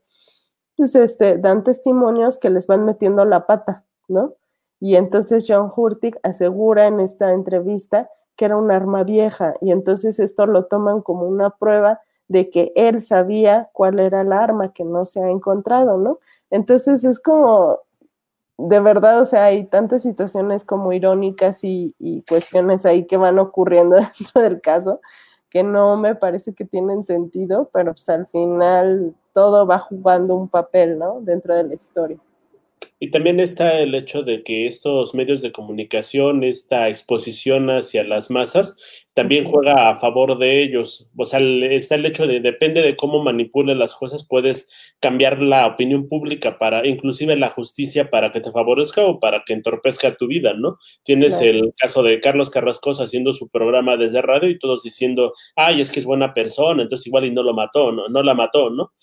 Pues 0.75 0.95
este, 0.95 1.37
dan 1.37 1.63
testimonios 1.63 2.39
que 2.39 2.49
les 2.49 2.65
van 2.67 2.85
metiendo 2.85 3.25
la 3.25 3.45
pata, 3.45 3.85
¿no? 4.07 4.33
Y 4.79 4.95
entonces 4.95 5.45
John 5.47 5.71
Hurtig 5.75 6.19
asegura 6.23 6.87
en 6.87 6.99
esta 6.99 7.31
entrevista 7.31 8.09
que 8.35 8.45
era 8.45 8.57
un 8.57 8.71
arma 8.71 9.03
vieja 9.03 9.53
y 9.61 9.71
entonces 9.71 10.19
esto 10.19 10.45
lo 10.45 10.65
toman 10.65 11.01
como 11.01 11.27
una 11.27 11.51
prueba 11.51 12.01
de 12.27 12.49
que 12.49 12.71
él 12.75 13.01
sabía 13.01 13.69
cuál 13.73 13.99
era 13.99 14.21
el 14.21 14.33
arma 14.33 14.73
que 14.73 14.83
no 14.83 15.05
se 15.05 15.23
ha 15.23 15.29
encontrado, 15.29 15.97
¿no? 15.97 16.17
Entonces 16.49 17.03
es 17.03 17.19
como, 17.19 17.79
de 18.57 18.79
verdad, 18.79 19.21
o 19.21 19.25
sea, 19.25 19.45
hay 19.45 19.65
tantas 19.65 20.03
situaciones 20.03 20.63
como 20.63 20.93
irónicas 20.93 21.63
y, 21.63 21.95
cuestiones 22.27 22.85
ahí 22.85 23.05
que 23.05 23.17
van 23.17 23.39
ocurriendo 23.39 23.97
dentro 24.19 24.41
del 24.41 24.61
caso 24.61 25.01
que 25.49 25.63
no 25.63 25.97
me 25.97 26.15
parece 26.15 26.55
que 26.55 26.65
tienen 26.65 27.03
sentido, 27.03 27.69
pero 27.71 27.93
pues 27.93 28.09
al 28.09 28.25
final 28.25 29.13
todo 29.33 29.67
va 29.67 29.77
jugando 29.77 30.35
un 30.35 30.49
papel, 30.49 30.97
¿no? 30.97 31.21
Dentro 31.21 31.55
de 31.55 31.63
la 31.63 31.75
historia. 31.75 32.17
Y 33.03 33.11
también 33.11 33.41
está 33.41 33.81
el 33.81 33.95
hecho 33.95 34.23
de 34.23 34.43
que 34.43 34.65
estos 34.65 35.13
medios 35.13 35.41
de 35.41 35.51
comunicación, 35.51 36.45
esta 36.45 36.87
exposición 36.87 37.69
hacia 37.69 38.05
las 38.05 38.31
masas, 38.31 38.77
también 39.13 39.43
juega 39.43 39.89
a 39.89 39.95
favor 39.99 40.37
de 40.37 40.63
ellos. 40.63 41.09
O 41.17 41.25
sea, 41.25 41.41
está 41.41 41.95
el 41.95 42.05
hecho 42.05 42.27
de, 42.27 42.39
depende 42.39 42.81
de 42.81 42.95
cómo 42.95 43.21
manipules 43.21 43.75
las 43.75 43.93
cosas, 43.93 44.25
puedes 44.25 44.69
cambiar 45.01 45.41
la 45.41 45.67
opinión 45.67 46.07
pública 46.07 46.57
para, 46.57 46.87
inclusive 46.87 47.35
la 47.35 47.49
justicia, 47.49 48.09
para 48.09 48.31
que 48.31 48.39
te 48.39 48.53
favorezca 48.53 49.05
o 49.05 49.19
para 49.19 49.43
que 49.45 49.51
entorpezca 49.51 50.15
tu 50.15 50.27
vida, 50.27 50.53
¿no? 50.53 50.77
Tienes 51.03 51.41
el 51.41 51.73
caso 51.75 52.03
de 52.03 52.21
Carlos 52.21 52.49
Carrascos 52.49 53.01
haciendo 53.01 53.33
su 53.33 53.49
programa 53.49 53.97
desde 53.97 54.21
radio 54.21 54.47
y 54.47 54.57
todos 54.57 54.81
diciendo, 54.81 55.33
ay, 55.57 55.81
es 55.81 55.91
que 55.91 55.99
es 55.99 56.05
buena 56.05 56.33
persona, 56.33 56.83
entonces 56.83 57.07
igual 57.07 57.25
y 57.25 57.31
no 57.31 57.43
lo 57.43 57.53
mató, 57.53 57.91
¿no? 57.91 58.07
No 58.07 58.23
la 58.23 58.33
mató, 58.33 58.69
¿no? 58.69 58.93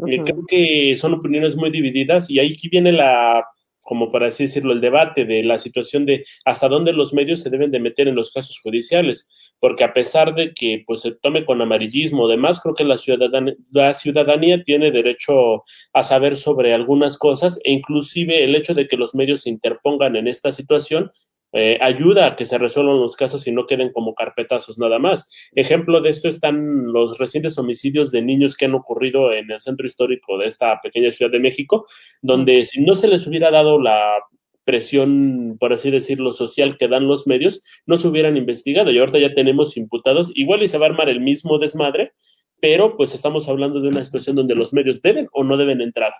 Creo 0.00 0.44
que 0.48 0.96
son 0.96 1.14
opiniones 1.14 1.56
muy 1.56 1.70
divididas 1.70 2.30
y 2.30 2.38
ahí 2.38 2.56
viene 2.70 2.92
la, 2.92 3.44
como 3.82 4.12
para 4.12 4.28
así 4.28 4.44
decirlo, 4.44 4.72
el 4.72 4.80
debate 4.80 5.24
de 5.24 5.42
la 5.42 5.58
situación 5.58 6.06
de 6.06 6.24
hasta 6.44 6.68
dónde 6.68 6.92
los 6.92 7.12
medios 7.12 7.40
se 7.40 7.50
deben 7.50 7.70
de 7.70 7.80
meter 7.80 8.08
en 8.08 8.14
los 8.14 8.30
casos 8.30 8.60
judiciales, 8.62 9.28
porque 9.58 9.84
a 9.84 9.92
pesar 9.92 10.34
de 10.34 10.52
que 10.54 10.84
pues 10.86 11.00
se 11.00 11.12
tome 11.12 11.44
con 11.44 11.60
amarillismo, 11.60 12.28
demás, 12.28 12.60
creo 12.60 12.74
que 12.74 12.84
la 12.84 12.96
ciudadanía, 12.96 13.54
la 13.70 13.92
ciudadanía 13.92 14.62
tiene 14.62 14.90
derecho 14.90 15.64
a 15.92 16.02
saber 16.02 16.36
sobre 16.36 16.74
algunas 16.74 17.18
cosas 17.18 17.58
e 17.64 17.72
inclusive 17.72 18.44
el 18.44 18.54
hecho 18.54 18.74
de 18.74 18.86
que 18.86 18.96
los 18.96 19.14
medios 19.14 19.42
se 19.42 19.50
interpongan 19.50 20.16
en 20.16 20.28
esta 20.28 20.52
situación 20.52 21.10
eh, 21.52 21.78
ayuda 21.80 22.26
a 22.26 22.36
que 22.36 22.44
se 22.44 22.58
resuelvan 22.58 23.00
los 23.00 23.16
casos 23.16 23.46
y 23.46 23.52
no 23.52 23.66
queden 23.66 23.92
como 23.92 24.14
carpetazos 24.14 24.78
nada 24.78 24.98
más. 24.98 25.30
Ejemplo 25.52 26.00
de 26.00 26.10
esto 26.10 26.28
están 26.28 26.92
los 26.92 27.18
recientes 27.18 27.58
homicidios 27.58 28.10
de 28.10 28.22
niños 28.22 28.56
que 28.56 28.66
han 28.66 28.74
ocurrido 28.74 29.32
en 29.32 29.50
el 29.50 29.60
centro 29.60 29.86
histórico 29.86 30.38
de 30.38 30.46
esta 30.46 30.80
pequeña 30.80 31.10
Ciudad 31.10 31.32
de 31.32 31.40
México, 31.40 31.86
donde 32.22 32.64
si 32.64 32.82
no 32.82 32.94
se 32.94 33.08
les 33.08 33.26
hubiera 33.26 33.50
dado 33.50 33.80
la 33.80 34.18
presión, 34.64 35.56
por 35.58 35.72
así 35.72 35.90
decirlo, 35.90 36.32
social 36.32 36.76
que 36.76 36.86
dan 36.86 37.08
los 37.08 37.26
medios, 37.26 37.62
no 37.86 37.96
se 37.98 38.06
hubieran 38.06 38.36
investigado. 38.36 38.92
Y 38.92 38.98
ahorita 38.98 39.18
ya 39.18 39.34
tenemos 39.34 39.76
imputados, 39.76 40.30
igual 40.36 40.62
y 40.62 40.68
se 40.68 40.78
va 40.78 40.86
a 40.86 40.90
armar 40.90 41.08
el 41.08 41.20
mismo 41.20 41.58
desmadre, 41.58 42.12
pero 42.60 42.96
pues 42.96 43.14
estamos 43.14 43.48
hablando 43.48 43.80
de 43.80 43.88
una 43.88 44.04
situación 44.04 44.36
donde 44.36 44.54
los 44.54 44.72
medios 44.72 45.02
deben 45.02 45.28
o 45.32 45.42
no 45.42 45.56
deben 45.56 45.80
entrar. 45.80 46.12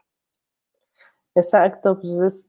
Exacto, 1.36 1.98
pues 2.00 2.20
es 2.26 2.46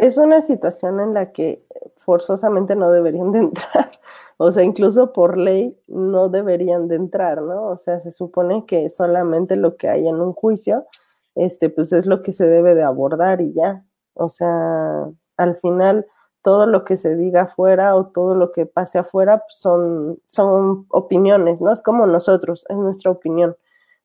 es 0.00 0.16
una 0.16 0.40
situación 0.40 0.98
en 1.00 1.12
la 1.12 1.30
que 1.30 1.62
forzosamente 1.98 2.74
no 2.74 2.90
deberían 2.90 3.32
de 3.32 3.40
entrar, 3.40 3.90
o 4.38 4.50
sea, 4.50 4.62
incluso 4.62 5.12
por 5.12 5.36
ley 5.36 5.78
no 5.88 6.30
deberían 6.30 6.88
de 6.88 6.96
entrar, 6.96 7.42
¿no? 7.42 7.68
O 7.68 7.76
sea, 7.76 8.00
se 8.00 8.10
supone 8.10 8.64
que 8.66 8.88
solamente 8.88 9.56
lo 9.56 9.76
que 9.76 9.88
hay 9.88 10.08
en 10.08 10.20
un 10.20 10.32
juicio, 10.32 10.86
este, 11.34 11.68
pues 11.68 11.92
es 11.92 12.06
lo 12.06 12.22
que 12.22 12.32
se 12.32 12.46
debe 12.46 12.74
de 12.74 12.82
abordar 12.82 13.42
y 13.42 13.52
ya, 13.52 13.84
o 14.14 14.30
sea, 14.30 15.06
al 15.36 15.56
final 15.58 16.06
todo 16.42 16.66
lo 16.66 16.84
que 16.84 16.96
se 16.96 17.16
diga 17.16 17.42
afuera 17.42 17.94
o 17.94 18.06
todo 18.06 18.34
lo 18.34 18.52
que 18.52 18.64
pase 18.64 18.98
afuera 18.98 19.40
pues 19.40 19.56
son, 19.56 20.18
son 20.28 20.86
opiniones, 20.88 21.60
¿no? 21.60 21.72
Es 21.72 21.82
como 21.82 22.06
nosotros, 22.06 22.64
es 22.70 22.76
nuestra 22.76 23.10
opinión. 23.10 23.56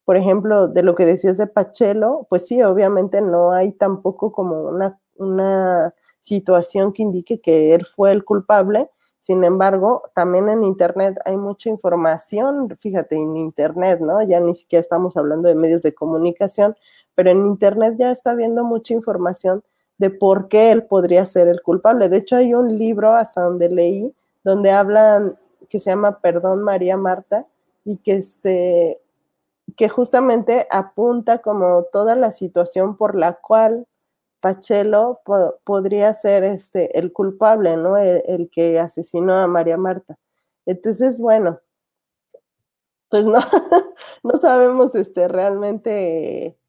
Por 0.03 0.17
ejemplo, 0.17 0.67
de 0.67 0.84
lo 0.84 0.93
que 0.95 1.05
decías 1.05 1.38
de 1.38 1.47
Pachelo, 1.47 2.27
pues 2.29 2.45
sí, 2.47 2.62
obviamente 2.62 3.21
no 3.21 3.53
hay 3.53 3.71
tampoco 3.71 4.34
como 4.34 4.63
una 4.63 4.99
una 5.15 5.93
situación 6.19 6.93
que 6.93 7.04
indique 7.04 7.39
que 7.39 7.73
él 7.73 7.86
fue 7.86 8.12
el 8.12 8.23
culpable, 8.23 8.89
Sin 9.19 9.43
embargo, 9.43 10.04
también 10.13 10.49
en 10.49 10.63
Internet 10.63 11.17
hay 11.25 11.36
mucha 11.36 11.69
información, 11.69 12.69
fíjate, 12.80 13.15
en 13.15 13.36
Internet, 13.36 13.99
¿no? 13.99 14.21
Ya 14.21 14.39
ni 14.39 14.54
siquiera 14.54 14.82
estamos 14.82 15.17
hablando 15.17 15.47
de 15.47 15.56
medios 15.56 15.82
de 15.82 15.95
comunicación, 15.95 16.75
pero 17.15 17.32
en 17.32 17.45
Internet 17.47 17.95
ya 17.97 18.12
está 18.12 18.36
viendo 18.36 18.63
mucha 18.63 18.93
información 18.93 19.63
de 19.97 20.12
por 20.12 20.47
qué 20.47 20.71
él 20.71 20.84
podría 20.86 21.25
ser 21.25 21.47
el 21.47 21.63
culpable. 21.63 22.08
De 22.08 22.17
hecho, 22.17 22.36
hay 22.36 22.54
un 22.54 22.78
libro 22.78 23.13
hasta 23.15 23.41
donde 23.41 23.69
leí 23.69 24.13
donde 24.45 24.71
hablan 24.71 25.38
que 25.67 25.80
se 25.80 25.89
llama 25.89 26.19
Perdón 26.19 26.62
María 26.62 26.95
Marta 26.95 27.47
y 27.84 27.97
que 27.97 28.13
este 28.13 29.01
que 29.75 29.89
justamente 29.89 30.67
apunta 30.69 31.39
como 31.39 31.86
toda 31.91 32.15
la 32.15 32.32
situación 32.32 32.95
por 32.95 33.15
la 33.15 33.34
cual 33.34 33.88
Pachelo 34.45 35.21
podría 35.63 36.13
ser 36.13 36.43
este, 36.43 36.99
el 36.99 37.12
culpable, 37.12 37.77
¿no? 37.77 37.97
El, 37.97 38.47
que 38.51 38.79
asesinó 38.79 39.34
a 39.34 39.47
María 39.47 39.75
Marta. 39.75 40.19
Entonces, 40.67 41.19
bueno, 41.19 41.62
pues 43.10 43.25
no, 43.25 43.39
no 44.23 44.38
sabemos 44.38 44.93
este, 44.93 45.27
realmente, 45.27 46.60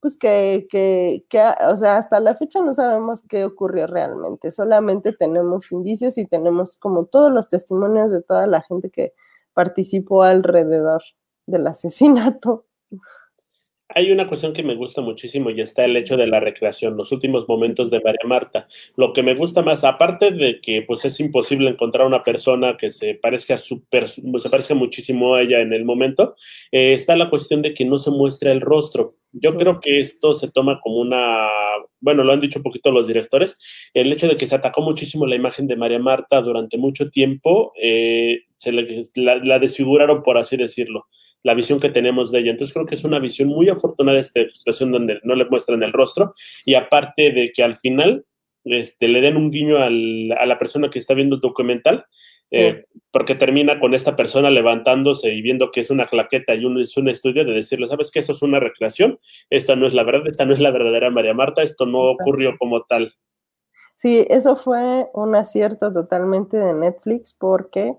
pues 0.00 0.16
que, 0.16 0.66
que, 0.70 1.26
o 1.68 1.76
sea, 1.76 1.98
hasta 1.98 2.20
la 2.20 2.36
fecha 2.36 2.62
no 2.62 2.72
sabemos 2.72 3.22
qué 3.28 3.44
ocurrió 3.44 3.86
realmente, 3.86 4.50
solamente 4.50 5.12
tenemos 5.12 5.70
indicios 5.72 6.16
y 6.16 6.26
tenemos 6.26 6.78
como 6.78 7.04
todos 7.04 7.30
los 7.30 7.50
testimonios 7.50 8.10
de 8.10 8.22
toda 8.22 8.46
la 8.46 8.62
gente 8.62 8.88
que 8.88 9.12
participó 9.52 10.22
alrededor 10.22 11.02
del 11.46 11.66
asesinato 11.66 12.64
hay 13.94 14.12
una 14.12 14.28
cuestión 14.28 14.52
que 14.52 14.62
me 14.62 14.74
gusta 14.74 15.00
muchísimo 15.00 15.50
y 15.50 15.60
está 15.60 15.84
el 15.84 15.96
hecho 15.96 16.16
de 16.16 16.26
la 16.26 16.40
recreación, 16.40 16.96
los 16.96 17.12
últimos 17.12 17.48
momentos 17.48 17.90
de 17.90 18.00
María 18.00 18.26
Marta. 18.26 18.68
Lo 18.96 19.12
que 19.12 19.22
me 19.22 19.34
gusta 19.34 19.62
más, 19.62 19.84
aparte 19.84 20.30
de 20.30 20.60
que 20.60 20.82
pues 20.82 21.04
es 21.04 21.18
imposible 21.20 21.70
encontrar 21.70 22.06
una 22.06 22.22
persona 22.22 22.76
que 22.76 22.90
se 22.90 23.14
parezca 23.14 23.58
super, 23.58 24.08
se 24.08 24.50
parezca 24.50 24.74
muchísimo 24.74 25.34
a 25.34 25.42
ella 25.42 25.60
en 25.60 25.72
el 25.72 25.84
momento, 25.84 26.36
eh, 26.70 26.92
está 26.92 27.16
la 27.16 27.30
cuestión 27.30 27.62
de 27.62 27.74
que 27.74 27.84
no 27.84 27.98
se 27.98 28.10
muestra 28.10 28.52
el 28.52 28.60
rostro. 28.60 29.16
Yo 29.32 29.56
creo 29.56 29.80
que 29.80 30.00
esto 30.00 30.34
se 30.34 30.50
toma 30.50 30.80
como 30.80 30.98
una, 30.98 31.48
bueno, 32.00 32.24
lo 32.24 32.32
han 32.32 32.40
dicho 32.40 32.58
un 32.58 32.64
poquito 32.64 32.90
los 32.90 33.06
directores, 33.06 33.58
el 33.94 34.12
hecho 34.12 34.28
de 34.28 34.36
que 34.36 34.46
se 34.46 34.56
atacó 34.56 34.82
muchísimo 34.82 35.26
la 35.26 35.36
imagen 35.36 35.66
de 35.66 35.76
María 35.76 36.00
Marta 36.00 36.40
durante 36.42 36.78
mucho 36.78 37.10
tiempo, 37.10 37.72
eh, 37.80 38.40
se 38.56 38.72
la 38.72 39.58
desfiguraron, 39.58 40.22
por 40.22 40.36
así 40.36 40.56
decirlo 40.56 41.06
la 41.42 41.54
visión 41.54 41.80
que 41.80 41.90
tenemos 41.90 42.30
de 42.30 42.40
ella. 42.40 42.50
Entonces 42.50 42.74
creo 42.74 42.86
que 42.86 42.94
es 42.94 43.04
una 43.04 43.18
visión 43.18 43.48
muy 43.48 43.68
afortunada 43.68 44.18
esta 44.18 44.40
situación 44.48 44.92
donde 44.92 45.20
no 45.22 45.34
le 45.34 45.46
muestran 45.46 45.82
el 45.82 45.92
rostro 45.92 46.34
y 46.64 46.74
aparte 46.74 47.30
de 47.30 47.52
que 47.52 47.62
al 47.62 47.76
final 47.76 48.24
este, 48.64 49.08
le 49.08 49.20
den 49.20 49.36
un 49.36 49.50
guiño 49.50 49.78
al, 49.78 50.32
a 50.38 50.46
la 50.46 50.58
persona 50.58 50.90
que 50.90 50.98
está 50.98 51.14
viendo 51.14 51.36
el 51.36 51.40
documental, 51.40 52.04
eh, 52.52 52.84
porque 53.12 53.36
termina 53.36 53.78
con 53.78 53.94
esta 53.94 54.16
persona 54.16 54.50
levantándose 54.50 55.32
y 55.32 55.40
viendo 55.40 55.70
que 55.70 55.80
es 55.80 55.90
una 55.90 56.08
claqueta 56.08 56.54
y 56.54 56.64
un, 56.64 56.80
es 56.80 56.96
un 56.96 57.08
estudio 57.08 57.44
de 57.44 57.52
decirle, 57.52 57.86
¿sabes 57.86 58.10
qué? 58.10 58.18
Eso 58.18 58.32
es 58.32 58.42
una 58.42 58.58
recreación, 58.58 59.20
esta 59.50 59.76
no 59.76 59.86
es 59.86 59.94
la 59.94 60.02
verdad, 60.02 60.26
esta 60.26 60.44
no 60.44 60.52
es 60.52 60.60
la 60.60 60.72
verdadera 60.72 61.10
María 61.10 61.32
Marta, 61.32 61.62
esto 61.62 61.86
no 61.86 62.00
ocurrió 62.10 62.56
como 62.58 62.82
tal. 62.82 63.14
Sí, 63.94 64.26
eso 64.28 64.56
fue 64.56 65.06
un 65.14 65.36
acierto 65.36 65.92
totalmente 65.92 66.56
de 66.56 66.72
Netflix 66.72 67.34
porque 67.34 67.94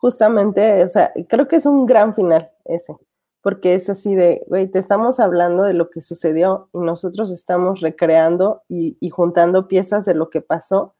justamente, 0.00 0.84
o 0.84 0.88
sea, 0.88 1.12
creo 1.28 1.48
que 1.48 1.56
es 1.56 1.66
un 1.66 1.86
gran 1.86 2.14
final 2.14 2.50
ese, 2.64 2.96
porque 3.42 3.74
es 3.74 3.90
así 3.90 4.14
de, 4.14 4.44
güey, 4.48 4.68
te 4.68 4.78
estamos 4.78 5.20
hablando 5.20 5.64
de 5.64 5.74
lo 5.74 5.90
que 5.90 6.00
sucedió 6.00 6.68
y 6.72 6.78
nosotros 6.78 7.30
estamos 7.30 7.80
recreando 7.80 8.62
y, 8.68 8.96
juntando 9.10 9.68
piezas 9.68 10.04
de 10.04 10.14
lo 10.14 10.30
que 10.30 10.40
pasó, 10.40 10.94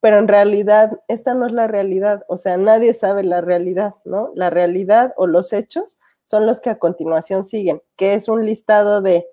pero 0.00 0.18
en 0.18 0.28
realidad 0.28 1.00
esta 1.08 1.34
no 1.34 1.46
es 1.46 1.52
la 1.52 1.66
realidad, 1.66 2.24
o 2.28 2.36
sea, 2.36 2.56
nadie 2.56 2.94
sabe 2.94 3.24
la 3.24 3.40
realidad, 3.40 3.94
¿no? 4.04 4.30
La 4.34 4.50
realidad 4.50 5.12
o 5.16 5.26
los 5.26 5.52
hechos 5.52 5.98
son 6.24 6.46
los 6.46 6.60
que 6.60 6.70
a 6.70 6.78
continuación 6.78 7.44
siguen, 7.44 7.82
que 7.96 8.14
es 8.14 8.28
un 8.28 8.44
listado 8.44 9.00
de 9.00 9.26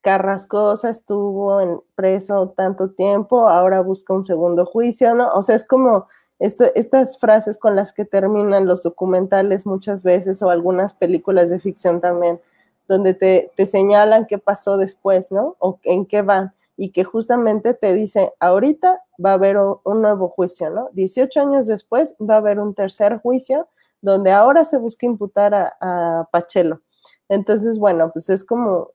Carrascosa 0.00 0.90
estuvo 0.90 1.60
en 1.60 1.80
preso 1.94 2.54
tanto 2.56 2.90
tiempo, 2.90 3.48
ahora 3.48 3.80
busca 3.82 4.12
un 4.12 4.24
segundo 4.24 4.66
juicio, 4.66 5.14
¿no? 5.14 5.28
O 5.28 5.42
sea, 5.42 5.54
es 5.54 5.64
como 5.64 6.08
estas 6.42 7.18
frases 7.18 7.56
con 7.56 7.76
las 7.76 7.92
que 7.92 8.04
terminan 8.04 8.66
los 8.66 8.82
documentales 8.82 9.64
muchas 9.64 10.02
veces 10.02 10.42
o 10.42 10.50
algunas 10.50 10.92
películas 10.92 11.50
de 11.50 11.60
ficción 11.60 12.00
también, 12.00 12.40
donde 12.88 13.14
te, 13.14 13.52
señalan 13.64 14.26
qué 14.26 14.38
pasó 14.38 14.76
después, 14.76 15.30
¿no? 15.30 15.54
O 15.60 15.78
en 15.84 16.04
qué 16.04 16.22
van. 16.22 16.52
Y 16.76 16.90
que 16.90 17.04
justamente 17.04 17.74
te 17.74 17.94
dice, 17.94 18.32
ahorita 18.40 19.02
va 19.24 19.30
a 19.30 19.34
haber 19.34 19.56
un, 19.56 20.02
nuevo 20.02 20.28
juicio, 20.28 20.68
¿no? 20.68 20.88
18 20.94 21.40
años 21.40 21.68
después 21.68 22.16
va 22.20 22.34
a 22.34 22.38
haber 22.38 22.58
un 22.58 22.74
tercer 22.74 23.18
juicio 23.18 23.68
donde 24.00 24.32
ahora 24.32 24.64
se 24.64 24.78
busca 24.78 25.06
imputar 25.06 25.54
a, 25.54 25.76
a 25.80 26.28
Pachelo. 26.32 26.80
Entonces, 27.28 27.78
bueno, 27.78 28.10
pues 28.12 28.28
es 28.30 28.44
como 28.44 28.90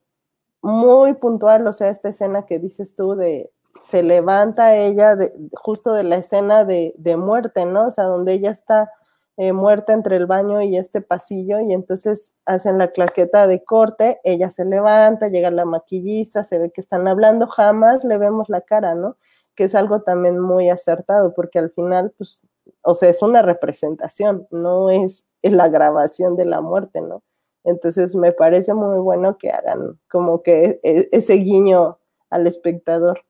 muy 0.61 1.13
puntual, 1.13 1.65
o 1.65 1.71
sea, 1.71 1.89
esta 1.89 2.09
escena 2.09 2.45
que 2.45 2.59
dices 2.59 2.93
tú 2.93 3.15
de, 3.15 3.51
se 3.87 4.03
levanta 4.03 4.75
ella 4.75 5.15
de, 5.15 5.33
justo 5.53 5.93
de 5.93 6.03
la 6.03 6.17
escena 6.17 6.65
de, 6.65 6.93
muerte, 7.17 7.65
¿no? 7.65 7.87
O 7.87 7.91
sea, 7.91 8.03
donde 8.03 8.33
ella 8.33 8.51
está 8.51 8.91
eh, 9.37 9.53
muerta 9.53 9.93
entre 9.93 10.17
el 10.17 10.25
baño 10.25 10.61
y 10.61 10.75
este 10.75 10.99
pasillo 10.99 11.61
y 11.61 11.71
entonces 11.71 12.33
hacen 12.45 12.79
la 12.79 12.91
claqueta 12.91 13.47
de 13.47 13.63
corte, 13.63 14.19
ella 14.25 14.49
se 14.49 14.65
levanta, 14.65 15.29
llega 15.29 15.51
la 15.51 15.63
maquillista, 15.63 16.43
se 16.43 16.59
ve 16.59 16.69
que 16.71 16.81
están 16.81 17.07
hablando, 17.07 17.47
jamás 17.47 18.03
le 18.03 18.17
vemos 18.17 18.49
la 18.49 18.59
cara, 18.59 18.93
¿no? 18.93 19.15
Que 19.55 19.63
es 19.65 19.75
algo 19.75 20.01
también 20.01 20.37
muy 20.37 20.69
acertado 20.69 21.33
porque 21.33 21.59
al 21.59 21.71
final, 21.71 22.13
pues, 22.17 22.45
o 22.81 22.93
sea, 22.93 23.07
es 23.09 23.21
una 23.21 23.41
representación, 23.41 24.47
no 24.51 24.89
es 24.89 25.25
la 25.43 25.69
grabación 25.69 26.35
de 26.35 26.43
la 26.43 26.59
muerte, 26.59 27.01
¿no? 27.01 27.23
Entonces 27.63 28.15
me 28.15 28.33
parece 28.33 28.73
muy 28.73 28.99
bueno 28.99 29.37
que 29.37 29.51
hagan 29.51 29.97
como 30.09 30.43
que 30.43 30.81
e, 30.83 31.07
ese 31.13 31.35
guiño 31.35 31.99
al 32.29 32.47
espectador. 32.47 33.21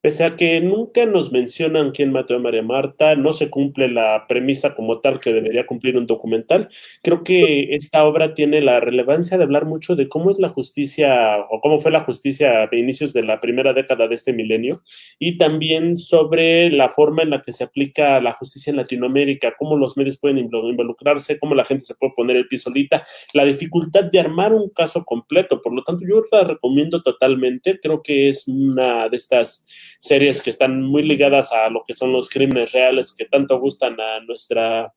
Pese 0.00 0.22
a 0.22 0.36
que 0.36 0.60
nunca 0.60 1.06
nos 1.06 1.32
mencionan 1.32 1.90
quién 1.90 2.12
mató 2.12 2.36
a 2.36 2.38
María 2.38 2.62
Marta, 2.62 3.16
no 3.16 3.32
se 3.32 3.50
cumple 3.50 3.90
la 3.90 4.26
premisa 4.28 4.76
como 4.76 5.00
tal 5.00 5.18
que 5.18 5.32
debería 5.32 5.66
cumplir 5.66 5.96
un 5.96 6.06
documental. 6.06 6.68
Creo 7.02 7.24
que 7.24 7.74
esta 7.74 8.04
obra 8.04 8.32
tiene 8.32 8.60
la 8.60 8.78
relevancia 8.78 9.36
de 9.36 9.42
hablar 9.42 9.66
mucho 9.66 9.96
de 9.96 10.08
cómo 10.08 10.30
es 10.30 10.38
la 10.38 10.50
justicia 10.50 11.38
o 11.50 11.60
cómo 11.60 11.80
fue 11.80 11.90
la 11.90 12.04
justicia 12.04 12.62
a 12.62 12.76
inicios 12.76 13.12
de 13.12 13.24
la 13.24 13.40
primera 13.40 13.72
década 13.72 14.06
de 14.06 14.14
este 14.14 14.32
milenio 14.32 14.84
y 15.18 15.36
también 15.36 15.98
sobre 15.98 16.70
la 16.70 16.90
forma 16.90 17.24
en 17.24 17.30
la 17.30 17.42
que 17.42 17.50
se 17.50 17.64
aplica 17.64 18.20
la 18.20 18.34
justicia 18.34 18.70
en 18.70 18.76
Latinoamérica, 18.76 19.56
cómo 19.58 19.76
los 19.76 19.96
medios 19.96 20.16
pueden 20.16 20.38
involucrarse, 20.38 21.40
cómo 21.40 21.56
la 21.56 21.64
gente 21.64 21.84
se 21.84 21.96
puede 21.96 22.12
poner 22.14 22.36
el 22.36 22.46
pie 22.46 22.60
solita, 22.60 23.04
la 23.32 23.44
dificultad 23.44 24.04
de 24.04 24.20
armar 24.20 24.54
un 24.54 24.70
caso 24.70 25.04
completo. 25.04 25.60
Por 25.60 25.74
lo 25.74 25.82
tanto, 25.82 26.04
yo 26.08 26.22
la 26.30 26.44
recomiendo 26.44 27.02
totalmente. 27.02 27.80
Creo 27.80 28.00
que 28.00 28.28
es 28.28 28.46
una 28.46 29.08
de 29.08 29.16
estas 29.16 29.66
series 30.00 30.42
que 30.42 30.50
están 30.50 30.82
muy 30.82 31.02
ligadas 31.02 31.52
a 31.52 31.68
lo 31.68 31.82
que 31.86 31.94
son 31.94 32.12
los 32.12 32.28
crímenes 32.28 32.72
reales 32.72 33.14
que 33.16 33.24
tanto 33.24 33.58
gustan 33.58 34.00
a 34.00 34.20
nuestra, 34.20 34.94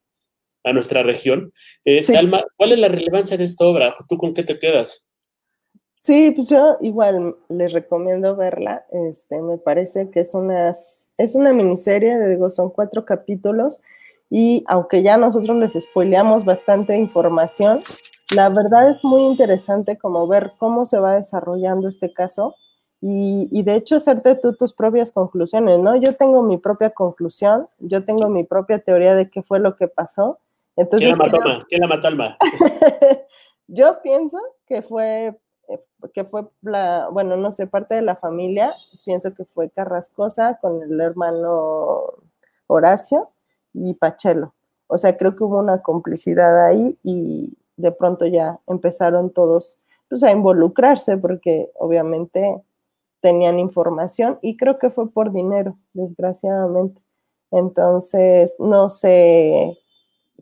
a 0.64 0.74
nuestra 0.74 1.04
región. 1.04 1.54
Eh, 1.86 2.06
¿cuál 2.58 2.72
es 2.72 2.80
la 2.80 2.88
relevancia 2.88 3.38
de 3.38 3.46
esta 3.46 3.66
obra? 3.66 3.96
¿Tú 4.08 4.18
con 4.18 4.34
qué 4.34 4.44
te 4.44 4.60
quedas? 4.60 5.08
Sí, 6.00 6.32
pues 6.32 6.50
yo 6.50 6.78
igual 6.82 7.36
les 7.50 7.74
recomiendo 7.74 8.36
verla. 8.36 8.86
Este, 8.92 9.40
me 9.42 9.58
parece 9.58 10.10
que 10.10 10.22
es 10.22 10.34
una, 10.34 10.74
es 11.18 11.36
una 11.36 11.54
miniserie, 11.54 12.18
digo, 12.28 12.50
son 12.50 12.72
cuatro 12.72 13.06
capítulos 13.06 13.80
y 14.30 14.64
aunque 14.68 15.04
ya 15.04 15.18
nosotros 15.18 15.58
les 15.58 15.74
spoileamos 15.74 16.46
bastante 16.46 16.96
información, 16.96 17.84
la 18.34 18.50
verdad 18.50 18.90
es 18.90 19.04
muy 19.04 19.26
interesante 19.26 19.98
como 19.98 20.26
ver 20.26 20.54
cómo 20.58 20.86
se 20.86 20.98
va 21.00 21.16
desarrollando 21.16 21.90
este 21.90 22.14
caso 22.14 22.56
y, 23.04 23.64
de 23.64 23.76
hecho 23.76 23.96
hacerte 23.96 24.36
tú 24.36 24.54
tus 24.54 24.74
propias 24.74 25.12
conclusiones, 25.12 25.80
¿no? 25.80 25.96
Yo 25.96 26.16
tengo 26.16 26.44
mi 26.44 26.58
propia 26.58 26.92
conclusión, 26.92 27.68
yo 27.80 28.06
tengo 28.06 28.30
mi 28.30 28.44
propia 28.44 28.78
teoría 28.78 29.16
de 29.16 29.28
qué 29.28 29.42
fue 29.42 29.60
lo 29.60 29.76
que 29.76 29.88
pasó. 29.88 30.38
Entonces, 30.76 31.10
¿Quién 31.10 31.18
la 31.18 31.26
mató, 31.26 31.38
yo, 31.44 31.66
¿Quién 31.68 31.82
la 31.82 31.88
mató 31.88 32.08
Alma? 32.08 32.38
yo 33.68 34.02
pienso 34.04 34.38
que 34.68 34.84
fue, 34.84 35.36
que 36.14 36.26
fue 36.26 36.48
la, 36.62 37.10
bueno, 37.12 37.36
no 37.38 37.52
sé, 37.52 37.66
parte 37.66 37.96
de 37.96 38.04
la 38.04 38.16
familia, 38.16 38.76
pienso 39.04 39.34
que 39.34 39.46
fue 39.46 39.72
Carrascosa 39.72 40.60
con 40.62 40.84
el 40.84 41.02
hermano 41.02 42.04
Horacio 42.68 43.32
y 43.74 43.96
Pachelo. 43.96 44.54
O 44.86 45.00
sea, 45.00 45.18
creo 45.18 45.36
que 45.36 45.44
hubo 45.44 45.58
una 45.58 45.82
complicidad 45.82 46.68
ahí 46.68 47.00
y 47.02 47.58
de 47.78 47.92
pronto 47.92 48.28
ya 48.28 48.60
empezaron 48.68 49.32
todos 49.32 49.82
pues, 50.08 50.22
a 50.22 50.32
involucrarse 50.32 51.18
porque 51.18 51.72
obviamente 51.80 52.62
tenían 53.22 53.60
información 53.60 54.40
y 54.42 54.58
creo 54.58 54.80
que 54.80 54.90
fue 54.90 55.10
por 55.12 55.32
dinero, 55.32 55.78
desgraciadamente. 55.94 57.02
Entonces, 57.52 58.56
no 58.60 58.90
sé, 58.90 59.78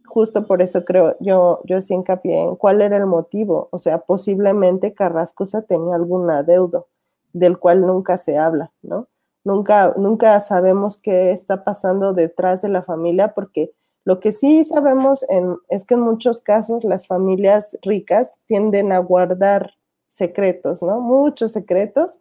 justo 0.05 0.47
por 0.47 0.61
eso 0.61 0.85
creo, 0.85 1.15
yo, 1.19 1.61
yo 1.65 1.81
sí 1.81 1.93
hincapié 1.93 2.39
en 2.39 2.55
cuál 2.55 2.81
era 2.81 2.97
el 2.97 3.05
motivo. 3.05 3.69
O 3.71 3.79
sea, 3.79 3.99
posiblemente 3.99 4.93
Carrascosa 4.93 5.63
tenía 5.63 5.95
algún 5.95 6.29
adeudo 6.29 6.87
del 7.33 7.59
cual 7.59 7.85
nunca 7.85 8.17
se 8.17 8.37
habla, 8.37 8.71
¿no? 8.81 9.07
nunca, 9.43 9.93
nunca 9.97 10.39
sabemos 10.39 10.97
qué 10.97 11.31
está 11.31 11.63
pasando 11.63 12.13
detrás 12.13 12.61
de 12.61 12.69
la 12.69 12.83
familia, 12.83 13.33
porque 13.33 13.71
lo 14.05 14.19
que 14.19 14.31
sí 14.31 14.63
sabemos 14.63 15.25
es 15.69 15.85
que 15.85 15.93
en 15.95 16.01
muchos 16.01 16.41
casos 16.41 16.83
las 16.83 17.07
familias 17.07 17.77
ricas 17.81 18.33
tienden 18.45 18.91
a 18.91 18.99
guardar 18.99 19.73
secretos, 20.07 20.81
¿no? 20.81 20.99
Muchos 20.99 21.51
secretos 21.51 22.19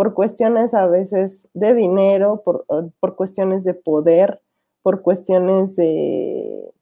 por 0.00 0.14
cuestiones 0.14 0.72
a 0.72 0.86
veces 0.86 1.46
de 1.52 1.74
dinero, 1.74 2.40
por, 2.42 2.64
por 3.00 3.16
cuestiones 3.16 3.64
de 3.64 3.74
poder, 3.74 4.40
por 4.80 5.02
cuestiones 5.02 5.76
de, 5.76 6.72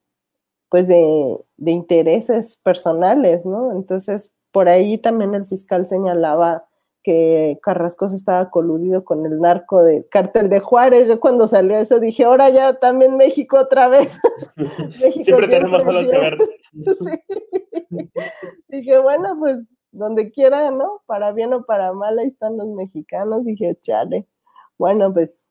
pues 0.69 0.87
de, 0.87 1.37
de, 1.57 1.71
intereses 1.73 2.59
personales, 2.59 3.45
¿no? 3.45 3.73
Entonces, 3.73 4.33
por 4.53 4.69
ahí 4.69 4.99
también 4.99 5.35
el 5.35 5.47
fiscal 5.47 5.85
señalaba 5.85 6.69
que 7.03 7.59
Carrasco 7.61 8.07
estaba 8.07 8.51
coludido 8.51 9.05
con 9.05 9.27
el 9.27 9.41
narco 9.41 9.83
de 9.83 10.07
cártel 10.07 10.49
de 10.49 10.61
Juárez. 10.61 11.09
Yo 11.09 11.19
cuando 11.19 11.49
salió 11.49 11.77
eso 11.77 11.99
dije, 11.99 12.23
ahora 12.23 12.51
ya 12.51 12.75
también 12.75 13.17
México 13.17 13.59
otra 13.59 13.89
vez. 13.89 14.17
siempre, 15.25 15.49
tenemos 15.49 15.85
algo 15.85 16.09
que 16.09 16.19
ver. 16.19 16.39
Dije, 18.69 18.97
bueno, 19.01 19.37
pues 19.41 19.69
donde 19.93 20.31
quiera, 20.31 20.71
¿no? 20.71 21.03
Para 21.07 21.33
bien 21.33 21.53
o 21.55 21.65
para 21.65 21.93
mal, 21.93 22.19
ahí 22.19 22.29
están 22.29 22.57
los 22.57 22.69
mexicanos. 22.69 23.45
Dije, 23.47 23.77
chale. 23.81 24.27
Bueno, 24.79 25.13
pues, 25.13 25.47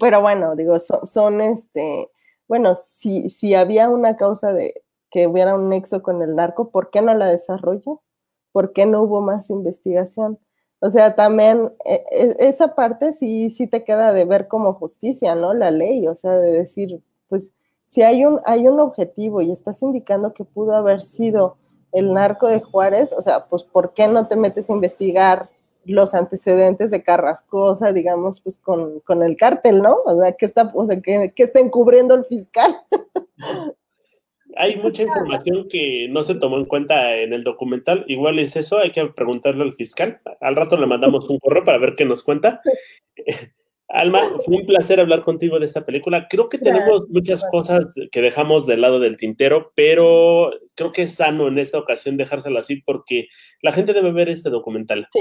pero 0.00 0.20
bueno, 0.20 0.56
digo, 0.56 0.78
son, 0.78 1.06
son 1.06 1.40
este, 1.40 2.10
bueno, 2.48 2.74
si, 2.74 3.30
si 3.30 3.54
había 3.54 3.88
una 3.88 4.16
causa 4.16 4.52
de 4.52 4.82
que 5.10 5.26
hubiera 5.26 5.54
un 5.54 5.68
nexo 5.68 6.02
con 6.02 6.22
el 6.22 6.34
narco, 6.36 6.70
¿por 6.70 6.90
qué 6.90 7.02
no 7.02 7.14
la 7.14 7.30
desarrolló? 7.30 8.02
¿Por 8.52 8.72
qué 8.72 8.86
no 8.86 9.02
hubo 9.02 9.20
más 9.20 9.50
investigación? 9.50 10.38
O 10.80 10.90
sea, 10.90 11.16
también 11.16 11.72
e, 11.84 12.04
e, 12.10 12.36
esa 12.40 12.74
parte 12.74 13.12
sí, 13.12 13.50
sí 13.50 13.66
te 13.66 13.84
queda 13.84 14.12
de 14.12 14.24
ver 14.24 14.48
como 14.48 14.74
justicia, 14.74 15.34
¿no? 15.34 15.54
La 15.54 15.70
ley, 15.70 16.06
o 16.08 16.14
sea, 16.14 16.38
de 16.38 16.52
decir, 16.52 17.02
pues, 17.28 17.54
si 17.86 18.02
hay 18.02 18.24
un, 18.24 18.40
hay 18.44 18.66
un 18.68 18.80
objetivo 18.80 19.40
y 19.40 19.52
estás 19.52 19.82
indicando 19.82 20.34
que 20.34 20.44
pudo 20.44 20.74
haber 20.74 21.02
sido 21.02 21.56
el 21.92 22.12
narco 22.12 22.48
de 22.48 22.60
Juárez, 22.60 23.12
o 23.12 23.22
sea, 23.22 23.46
pues, 23.46 23.62
¿por 23.62 23.94
qué 23.94 24.08
no 24.08 24.26
te 24.26 24.36
metes 24.36 24.68
a 24.68 24.72
investigar 24.72 25.48
los 25.84 26.14
antecedentes 26.14 26.90
de 26.90 27.02
Carrascosa, 27.02 27.92
digamos, 27.92 28.40
pues 28.40 28.58
con, 28.58 29.00
con 29.00 29.22
el 29.22 29.36
cártel, 29.36 29.82
¿no? 29.82 29.98
O 30.04 30.20
sea, 30.20 30.32
¿qué 30.32 30.46
está, 30.46 30.70
o 30.74 30.86
sea, 30.86 31.00
¿qué, 31.00 31.32
qué 31.34 31.42
está 31.42 31.60
encubriendo 31.60 32.14
el 32.14 32.24
fiscal? 32.24 32.76
hay 34.56 34.76
mucha 34.76 35.02
información 35.02 35.68
que 35.68 36.08
no 36.10 36.22
se 36.22 36.34
tomó 36.34 36.56
en 36.56 36.64
cuenta 36.64 37.16
en 37.16 37.32
el 37.32 37.44
documental. 37.44 38.04
Igual 38.08 38.38
es 38.38 38.56
eso, 38.56 38.78
hay 38.78 38.90
que 38.90 39.04
preguntarle 39.06 39.62
al 39.62 39.74
fiscal. 39.74 40.20
Al 40.40 40.56
rato 40.56 40.76
le 40.76 40.86
mandamos 40.86 41.28
un 41.28 41.38
correo 41.38 41.64
para 41.64 41.78
ver 41.78 41.94
qué 41.94 42.04
nos 42.04 42.22
cuenta. 42.22 42.60
Alma, 43.88 44.20
fue 44.44 44.56
un 44.56 44.66
placer 44.66 44.98
hablar 44.98 45.22
contigo 45.22 45.60
de 45.60 45.66
esta 45.66 45.84
película. 45.84 46.26
Creo 46.28 46.48
que 46.48 46.58
tenemos 46.58 47.08
muchas 47.08 47.44
cosas 47.50 47.94
que 48.10 48.20
dejamos 48.20 48.66
del 48.66 48.80
lado 48.80 48.98
del 48.98 49.16
tintero, 49.16 49.72
pero 49.76 50.50
creo 50.74 50.90
que 50.90 51.02
es 51.02 51.14
sano 51.14 51.46
en 51.46 51.58
esta 51.58 51.78
ocasión 51.78 52.16
dejárselo 52.16 52.58
así 52.58 52.82
porque 52.82 53.28
la 53.62 53.72
gente 53.72 53.92
debe 53.92 54.10
ver 54.10 54.28
este 54.28 54.50
documental. 54.50 55.06
Sí, 55.12 55.20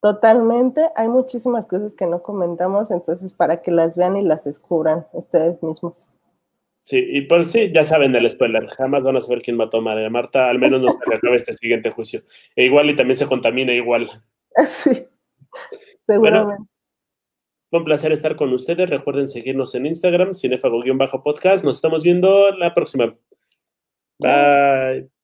totalmente. 0.00 0.88
Hay 0.94 1.08
muchísimas 1.08 1.66
cosas 1.66 1.94
que 1.94 2.06
no 2.06 2.22
comentamos, 2.22 2.92
entonces 2.92 3.32
para 3.32 3.62
que 3.62 3.72
las 3.72 3.96
vean 3.96 4.16
y 4.16 4.22
las 4.22 4.44
descubran 4.44 5.06
ustedes 5.12 5.60
mismos. 5.64 6.06
Sí, 6.78 7.04
y 7.04 7.22
por 7.22 7.44
sí, 7.44 7.72
ya 7.72 7.82
saben 7.82 8.12
del 8.12 8.30
spoiler, 8.30 8.68
jamás 8.68 9.02
van 9.02 9.16
a 9.16 9.20
saber 9.20 9.42
quién 9.42 9.56
mató 9.56 9.78
a 9.78 9.80
María 9.80 10.08
Marta, 10.08 10.48
al 10.48 10.60
menos 10.60 10.80
no 10.80 10.88
hasta 10.88 11.04
que 11.04 11.16
acabe 11.16 11.34
este 11.34 11.52
siguiente 11.52 11.90
juicio. 11.90 12.20
E 12.54 12.64
igual 12.64 12.88
y 12.88 12.94
también 12.94 13.16
se 13.16 13.26
contamina 13.26 13.72
igual. 13.72 14.08
Sí, 14.68 15.06
seguramente. 16.06 16.75
Fue 17.68 17.80
un 17.80 17.84
placer 17.84 18.12
estar 18.12 18.36
con 18.36 18.52
ustedes. 18.52 18.88
Recuerden 18.88 19.28
seguirnos 19.28 19.74
en 19.74 19.86
Instagram, 19.86 20.30
cinefago-podcast. 20.32 21.64
Nos 21.64 21.76
estamos 21.76 22.02
viendo 22.02 22.50
la 22.52 22.74
próxima. 22.74 23.16
Bye. 24.18 25.15